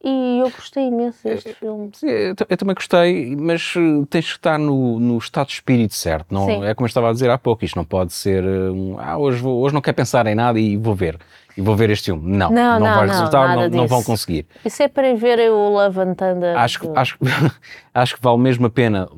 E 0.03 0.39
eu 0.39 0.49
gostei 0.49 0.87
imenso 0.87 1.23
deste 1.23 1.53
filme. 1.53 1.91
Sim, 1.93 2.07
Eu, 2.07 2.35
eu 2.49 2.57
também 2.57 2.73
gostei, 2.73 3.35
mas 3.35 3.75
eh, 3.77 4.05
tens 4.09 4.25
que 4.25 4.31
estar 4.31 4.57
no, 4.57 4.99
no 4.99 5.19
estado 5.19 5.49
de 5.49 5.53
espírito 5.53 5.93
certo. 5.93 6.33
Não, 6.33 6.47
Sim. 6.47 6.65
é 6.65 6.73
como 6.73 6.85
eu 6.85 6.89
estava 6.89 7.11
a 7.11 7.13
dizer 7.13 7.29
há 7.29 7.37
pouco, 7.37 7.63
isto 7.63 7.75
não 7.75 7.85
pode 7.85 8.11
ser 8.11 8.43
eh, 8.43 8.71
um, 8.71 8.95
ah, 8.97 9.19
hoje, 9.19 9.39
vou, 9.39 9.61
hoje 9.61 9.75
não 9.75 9.81
quero 9.81 9.97
pensar 9.97 10.25
em 10.25 10.33
nada 10.33 10.59
e 10.59 10.75
vou 10.75 10.95
ver. 10.95 11.19
E 11.57 11.61
vou 11.61 11.75
ver 11.75 11.89
este 11.89 12.05
filme. 12.05 12.21
Não, 12.37 12.49
Não, 12.51 12.79
não, 12.79 12.85
vai 12.95 13.07
não, 13.07 13.13
resultar, 13.13 13.47
nada 13.49 13.69
não, 13.69 13.77
não 13.79 13.87
vão 13.87 14.01
conseguir. 14.03 14.45
Isso 14.63 14.81
é 14.83 14.87
para 14.87 15.13
ver 15.15 15.49
o 15.51 15.69
Love 15.69 15.99
and 15.99 16.13
Thunder. 16.13 16.57
Acho, 16.57 16.79
que- 16.79 16.87
do- 16.87 16.97
acho, 16.97 17.17
acho 17.93 18.15
que 18.15 18.21
vale 18.21 18.37
mesmo 18.39 18.65
a 18.65 18.69
pena 18.69 19.09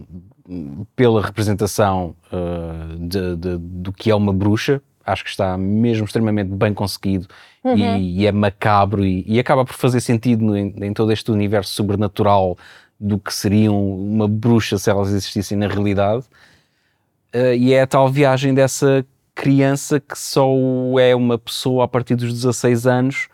pela 0.96 1.22
representação 1.22 2.16
uh, 2.32 2.98
de- 3.08 3.36
de- 3.36 3.58
do 3.58 3.92
que 3.94 4.10
é 4.12 4.16
uma 4.16 4.34
bruxa. 4.34 4.82
acho 5.06 5.24
que 5.24 5.30
está 5.32 5.58
mesmo 5.58 6.06
extremamente 6.06 6.50
bem 6.52 6.74
conseguido 6.74 7.28
Uhum. 7.64 7.76
e, 7.76 8.22
e 8.22 8.28
é 8.28 8.32
macabro 8.32 9.04
e, 9.06 9.24
e 9.28 9.40
acaba 9.40 9.66
por 9.66 9.74
fazer 9.74 10.00
sentido 10.00 10.56
em, 10.56 10.74
em 10.82 10.94
todo 10.94 11.12
este 11.12 11.32
universo 11.32 11.74
sobrenatural 11.74 12.56
do 13.00 13.18
que 13.18 13.34
seriam 13.34 13.76
uma 13.98 14.28
bruxa 14.28 14.78
se 14.78 14.90
elas 14.92 15.10
existissem 15.10 15.58
na 15.58 15.68
realidade. 15.68 16.24
Uh, 17.34 17.54
e 17.58 17.74
é 17.74 17.82
a 17.82 17.88
tal 17.88 18.10
viagem 18.10 18.54
dessa 18.54 19.06
criança 19.42 20.00
que 20.00 20.16
só 20.16 20.48
é 21.00 21.16
uma 21.16 21.36
pessoa 21.36 21.86
a 21.86 21.88
partir 21.88 22.16
dos 22.16 22.32
16 22.32 22.86
anos 22.86 23.28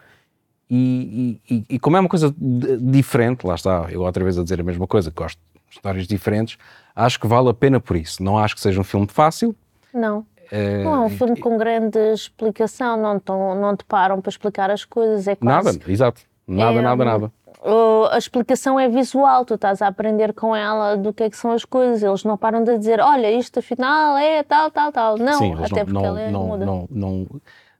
e, 0.70 1.42
e- 1.50 1.66
e- 1.72 1.80
como 1.80 1.98
é 1.98 2.00
uma 2.00 2.08
coisa 2.08 2.34
diferente, 2.80 3.46
lá 3.46 3.56
está, 3.56 3.88
eu 3.92 4.02
outra 4.04 4.24
vez 4.24 4.38
a 4.40 4.44
dizer 4.44 4.62
a 4.62 4.64
mesma 4.64 4.88
coisa, 4.88 5.12
gosto 5.14 5.38
de 5.54 5.76
histórias 5.76 6.08
diferentes, 6.08 6.58
acho 6.96 7.20
que 7.20 7.28
vale 7.28 7.50
a 7.50 7.54
pena 7.54 7.80
por 7.82 7.98
isso. 7.98 8.24
Não 8.24 8.38
acho 8.38 8.56
que 8.56 8.62
seja 8.62 8.80
um 8.80 8.86
filme 8.86 9.06
fácil. 9.10 9.54
Não. 9.94 10.20
uh, 10.20 10.84
Não 10.86 10.96
é 10.96 11.00
um 11.08 11.10
filme 11.10 11.38
com 11.42 11.58
grande 11.58 12.00
explicação, 12.14 12.96
não, 13.02 13.20
tão, 13.20 13.60
não 13.60 13.76
te 13.76 13.84
param 13.84 14.22
para 14.22 14.30
explicar 14.30 14.72
as 14.72 14.86
coisas, 14.86 15.28
é 15.28 15.36
quase... 15.36 15.66
Nada, 15.78 15.92
exato. 15.92 16.22
Nada, 16.48 16.80
É, 16.80 16.82
nada, 16.82 17.04
nada. 17.06 17.32
O- 17.68 18.08
a 18.12 18.18
explicação 18.18 18.80
é 18.80 18.88
visual, 18.90 19.46
tu 19.46 19.56
estás 19.56 19.82
a 19.82 19.88
aprender 19.88 20.34
com 20.34 20.56
ela 20.56 20.96
do 20.98 21.14
que 21.14 21.24
é 21.24 21.30
que 21.30 21.38
são 21.38 21.52
as 21.52 21.66
coisas, 21.66 22.02
eles 22.04 22.24
não 22.24 22.38
param 22.38 22.64
de 22.64 22.78
dizer, 22.78 23.00
olha, 23.00 23.32
isto 23.32 23.60
afinal 23.60 24.18
é 24.18 24.44
tal, 24.44 24.72
tal, 24.72 24.92
tal. 24.92 25.18
Não, 25.18 25.38
Sim, 25.40 25.54
até 25.54 25.68
não, 25.70 25.86
porque 25.86 25.94
não, 25.94 26.04
ela 26.06 26.22
é 26.22 26.32
não, 26.32 26.48
muda. 26.48 26.66
não, 26.66 26.88
não, 26.90 27.28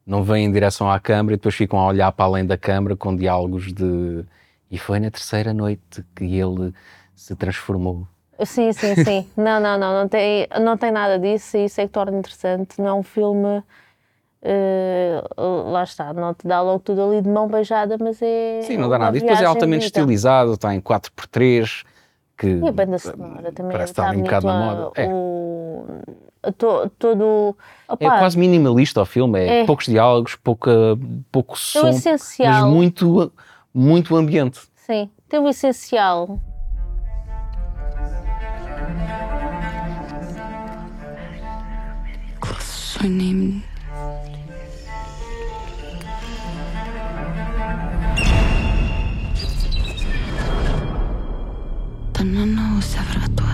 não 0.06 0.24
vêm 0.24 0.46
em 0.46 0.52
direção 0.52 0.90
à 0.90 1.00
câmara 1.00 1.36
e 1.36 1.38
depois 1.38 1.56
ficam 1.56 1.80
a 1.80 1.88
olhar 1.88 2.12
para 2.12 2.26
além 2.26 2.46
da 2.46 2.58
câmara 2.58 2.96
com 2.96 3.16
diálogos 3.16 3.74
de 3.74 4.26
e 4.70 4.78
foi 4.78 5.00
na 5.00 5.10
terceira 5.10 5.54
noite 5.54 6.04
que 6.16 6.26
ele 6.26 6.74
se 7.16 7.36
transformou. 7.36 8.06
Sim, 8.46 8.72
sim, 8.72 8.96
sim. 8.96 9.28
não, 9.36 9.60
não, 9.60 9.78
não, 9.80 9.94
não 10.02 10.08
tem, 10.08 10.48
não 10.62 10.78
tem 10.78 10.92
nada 10.92 11.18
disso 11.18 11.58
e 11.58 11.66
isso 11.66 11.82
é 11.82 11.88
que 11.88 11.94
torna 11.94 12.18
interessante. 12.18 12.80
Não 12.80 12.88
é 12.88 12.94
um 12.94 13.04
filme, 13.04 13.64
eh, 14.42 15.22
lá 15.38 15.84
está, 15.84 16.14
não 16.14 16.34
te 16.34 16.48
dá 16.48 16.62
logo 16.62 16.80
tudo 16.80 17.04
ali 17.04 17.22
de 17.22 17.30
mão 17.30 17.48
beijada, 17.48 17.98
mas 18.00 18.22
é. 18.22 18.62
Sim, 18.64 18.78
não 18.78 18.90
dá 18.90 18.98
nada. 19.00 19.18
E 19.18 19.22
depois 19.22 19.42
é 19.42 19.46
altamente 19.46 19.82
bonita. 19.84 20.00
estilizado, 20.00 20.54
está 20.54 20.74
em 20.74 20.80
4x3, 20.82 21.84
que 22.38 22.48
E 22.48 22.68
a 22.68 22.72
banda 22.72 23.00
sonora 23.00 23.52
também 23.52 23.72
parece 23.72 23.92
está 23.92 24.04
estar 24.04 24.10
ali 24.10 24.18
um 24.20 24.24
bocado 24.24 24.48
na 24.48 24.60
moda. 24.60 24.92
É. 24.96 25.08
O, 25.12 26.52
to- 26.56 26.90
todo. 27.00 27.58
É 27.90 27.94
opá, 27.94 28.20
quase 28.20 28.38
minimalista 28.38 29.02
o 29.02 29.06
filme, 29.06 29.40
é, 29.40 29.62
É. 29.62 29.66
poucos 29.66 29.86
diálogos, 29.88 30.36
pouca, 30.36 30.72
pouco 31.32 31.58
som, 31.58 31.80
o 31.80 31.84
mas 31.86 31.98
essencial. 31.98 32.70
muito, 32.70 33.32
muito 33.74 34.16
ambiente. 34.16 34.60
Sim, 34.76 35.10
tem 35.28 35.40
o 35.40 35.48
essencial. 35.50 36.40
Son 42.60 43.10
name. 43.18 43.64
Tannan 52.18 52.58
ho 52.58 52.82
savrato 52.82 53.47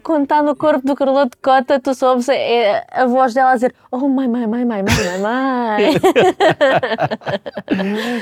quando 0.00 0.24
está 0.24 0.42
no 0.42 0.56
corpo 0.56 0.86
do 0.86 0.94
Carloto 0.96 1.36
Cota, 1.42 1.78
tu 1.78 1.94
soubes 1.94 2.28
é, 2.28 2.84
a 2.90 3.06
voz 3.06 3.34
dela 3.34 3.50
a 3.52 3.54
dizer: 3.54 3.74
Oh, 3.90 4.08
mãe, 4.08 4.26
mãe, 4.28 4.46
mãe, 4.46 4.64
mãe, 4.64 4.82
mãe, 4.82 5.18
mãe. 5.20 5.94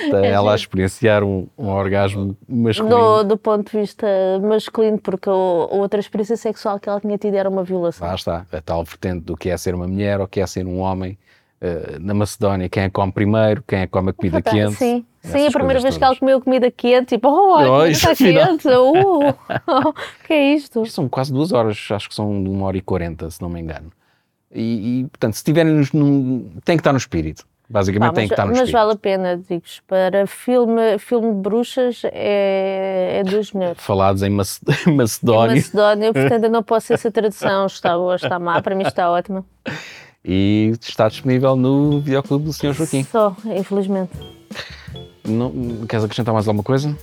Está 0.05 0.19
ela 0.27 0.53
a 0.53 0.55
experienciar 0.57 1.23
um, 1.25 1.47
um 1.57 1.69
orgasmo 1.69 2.37
masculino. 2.49 2.97
do, 2.97 3.25
do 3.25 3.37
ponto 3.39 3.71
de 3.71 3.79
vista 3.79 4.07
masculino, 4.43 4.99
porque 4.99 5.29
o- 5.31 5.69
a 5.71 5.75
outra 5.77 6.01
experiência 6.01 6.37
sexual 6.37 6.79
que 6.79 6.89
ela 6.89 7.01
tinha 7.01 7.17
tido 7.19 7.35
era 7.35 7.49
uma 7.49 7.63
violação. 7.65 8.07
Lá 8.07 8.15
está, 8.15 8.47
a 8.53 8.61
tal 8.61 8.85
vertente 8.85 9.21
do 9.21 9.37
que 9.37 9.49
é 9.51 9.57
ser 9.57 9.75
uma 9.75 9.87
mulher 9.87 10.21
ou 10.21 10.27
que 10.29 10.41
é 10.41 10.47
ser 10.47 10.67
um 10.67 10.79
homem. 10.81 11.19
Eh, 11.61 11.97
na 11.99 12.15
Macedónia, 12.15 12.69
quem 12.69 12.85
é 12.85 12.87
que 12.87 12.93
come 12.93 13.11
primeiro, 13.11 13.65
quem 13.67 13.81
é 13.81 13.87
que 13.87 13.91
come 13.93 14.11
a 14.11 14.13
comida 14.13 14.41
quente. 14.41 14.77
Sim, 14.77 15.05
sim 15.21 15.47
a 15.47 15.51
primeira 15.51 15.81
vez 15.81 15.97
que 15.99 16.05
ela 16.05 16.11
todas. 16.15 16.21
comeu 16.21 16.41
comida 16.41 16.71
quente, 16.71 17.17
tipo, 17.17 17.29
oh, 17.29 17.59
olha, 17.59 17.91
está 17.91 18.15
quente, 18.15 18.69
uh, 18.69 19.29
o 19.29 19.35
que 20.25 20.33
é 20.33 20.55
isto? 20.55 20.87
São 20.87 21.09
quase 21.09 21.33
duas 21.33 21.51
horas, 21.51 21.77
acho 21.91 22.09
que 22.09 22.15
são 22.15 22.43
de 22.43 22.49
uma 22.49 22.67
hora 22.67 22.77
e 22.77 22.81
quarenta, 22.81 23.29
se 23.31 23.43
não 23.43 23.49
me 23.49 23.61
engano. 23.61 23.91
E, 24.55 25.01
e, 25.01 25.07
portanto, 25.09 25.35
se 25.35 25.43
tiverem 25.45 25.83
num, 25.93 26.49
tem 26.65 26.77
que 26.77 26.81
estar 26.81 26.93
no 26.93 26.99
espírito. 26.99 27.45
Basicamente 27.71 28.11
Pá, 28.11 28.15
tem 28.15 28.23
mas, 28.23 28.29
que 28.29 28.33
estar 28.35 28.45
no 28.45 28.51
mas 28.53 28.59
espírito. 28.61 28.79
vale 28.79 28.93
a 28.93 28.97
pena, 28.97 29.37
digo-vos, 29.37 29.81
para 29.87 30.27
filme, 30.27 30.99
filme 30.99 31.35
de 31.35 31.41
bruxas 31.41 32.01
é, 32.05 33.19
é 33.21 33.25
dos 33.25 33.53
melhores. 33.53 33.83
Falados 33.83 34.23
em 34.23 34.31
Mace- 34.31 34.61
Em 34.87 34.95
Macedónia. 34.95 35.57
Macedónia, 35.57 36.13
portanto 36.15 36.45
eu 36.45 36.51
não 36.51 36.63
posso 36.63 36.87
ser 36.87 36.95
essa 36.95 37.11
tradução, 37.11 37.67
está 37.67 37.95
boa, 37.95 38.15
está 38.15 38.39
má, 38.39 38.63
para 38.63 38.75
mim 38.75 38.85
está 38.85 39.11
ótima. 39.11 39.45
E 40.31 40.75
está 40.83 41.09
disponível 41.09 41.57
no 41.57 42.01
videoclube 42.01 42.45
do 42.45 42.53
Sr. 42.53 42.75
Joaquim. 42.75 43.03
Só, 43.03 43.35
infelizmente. 43.57 44.11
Não, 45.27 45.51
queres 45.89 46.05
acrescentar 46.05 46.35
mais 46.35 46.47
alguma 46.47 46.63
coisa? 46.63 46.95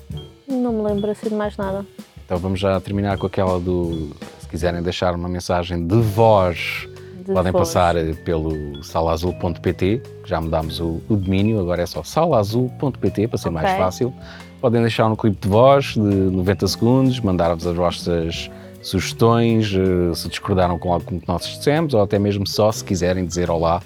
Não 0.47 0.71
me 0.71 0.83
lembro 0.83 1.09
assim 1.09 1.29
de 1.29 1.35
mais 1.35 1.57
nada. 1.57 1.83
Então 2.23 2.37
vamos 2.37 2.59
já 2.59 2.79
terminar 2.79 3.17
com 3.17 3.25
aquela 3.25 3.59
do. 3.59 4.11
Se 4.39 4.47
quiserem 4.47 4.81
deixar 4.83 5.15
uma 5.15 5.27
mensagem 5.27 5.85
de 5.87 5.95
voz, 6.01 6.87
De 7.25 7.33
podem 7.33 7.51
voz. 7.51 7.67
passar 7.67 7.95
pelo 8.23 8.83
salazul.pt, 8.83 10.01
que 10.23 10.29
já 10.29 10.39
mudámos 10.39 10.79
o, 10.79 11.01
o 11.09 11.15
domínio, 11.15 11.59
agora 11.59 11.81
é 11.81 11.85
só 11.87 12.03
salazul.pt 12.03 13.27
para 13.27 13.37
ser 13.39 13.49
mais 13.49 13.67
Ok. 13.69 13.77
fácil. 13.79 14.13
Podem 14.61 14.81
deixar 14.81 15.07
um 15.07 15.15
clipe 15.15 15.37
de 15.41 15.47
voz 15.47 15.93
de 15.93 15.99
90 15.99 16.67
segundos, 16.67 17.19
mandar-vos 17.19 17.65
as 17.67 17.75
vossas 17.75 18.49
sugestões, 18.85 19.71
eh, 19.73 20.13
se 20.15 20.29
discordaram 20.29 20.77
com 20.77 20.93
algo 20.93 21.05
que 21.05 21.21
nós 21.27 21.45
dissemos, 21.47 21.93
ou 21.93 22.01
até 22.03 22.19
mesmo 22.19 22.45
só 22.45 22.71
se 22.71 22.83
quiserem 22.83 23.25
dizer 23.25 23.49
olá, 23.49 23.81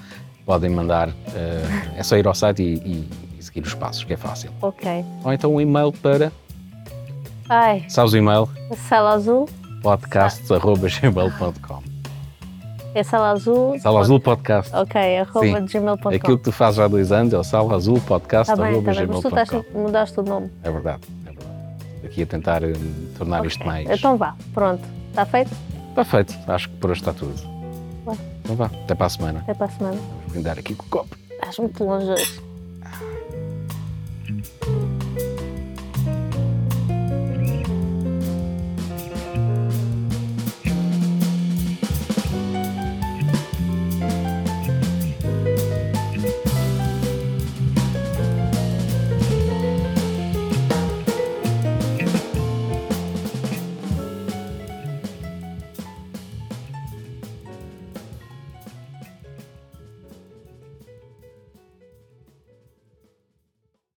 podem 0.46 0.70
mandar. 0.70 1.10
eh, 1.34 1.64
é 1.98 2.04
só 2.04 2.18
ir 2.18 2.28
ao 2.28 2.36
site 2.36 2.62
e, 2.62 2.76
e- 2.76 3.10
e 3.40 3.44
seguir 3.44 3.62
os 3.66 3.74
passos, 3.74 4.04
que 4.04 4.14
é 4.14 4.18
fácil. 4.18 4.52
Ok. 4.62 5.06
Ou 5.24 5.32
então 5.34 5.56
um 5.56 5.62
e-mail 5.62 5.92
para. 5.94 6.32
Ai, 7.48 7.86
Sabes 7.88 8.12
o 8.14 8.18
e-mail? 8.18 8.48
sala 8.90 9.12
azul, 9.14 9.48
podcast.gmail.com 9.82 11.90
é 12.96 13.04
sala 13.04 13.32
azul. 13.32 13.78
Sala 13.80 14.00
Azul 14.00 14.20
Podcast. 14.20 14.76
Ok, 14.76 15.18
arroba 15.20 15.60
gmail.com. 15.62 16.10
Aquilo 16.10 16.38
que 16.40 16.44
tu 16.46 16.52
fazes 16.52 16.80
há 16.80 16.88
dois 16.88 17.12
anos 17.12 17.32
é 17.34 17.38
o 17.38 17.44
Sala 17.44 17.76
Azul 17.76 17.98
Está 17.98 18.18
bem, 18.20 18.40
está 18.50 18.56
bem, 18.56 18.82
mas 19.08 19.50
tu 19.50 19.66
mudaste 19.76 20.20
o 20.20 20.24
nome. 20.24 20.50
É 20.64 20.72
verdade. 20.72 21.02
Aqui 22.20 22.24
a 22.24 22.28
tentar 22.28 22.64
eh, 22.64 22.74
tornar 23.18 23.46
isto 23.46 23.62
Ok, 23.62 23.68
mais. 23.68 23.90
Então 23.90 24.18
vá, 24.18 24.36
pronto. 24.54 24.84
Está 25.10 25.26
feito? 25.26 25.52
Está 25.90 26.04
feito, 26.04 26.36
acho 26.48 26.70
que 26.70 26.76
por 26.76 26.92
hoje 26.92 27.00
está 27.00 27.14
tudo. 27.14 27.34
Vá. 28.04 28.14
Então 28.44 28.56
vá, 28.58 28.66
até 28.66 28.94
para 28.94 29.06
a 29.06 29.10
semana. 29.10 29.40
Até 29.40 29.54
para 29.54 29.68
a 29.68 29.70
semana. 29.70 29.98
Vamos 29.98 30.34
brindar 30.34 30.60
aqui 30.60 30.76
com 30.76 30.86
o 30.86 30.90
copo. 30.90 31.16
Estás 31.32 31.58
muito 31.60 31.82
longe 31.84 32.12
hoje. 32.12 32.49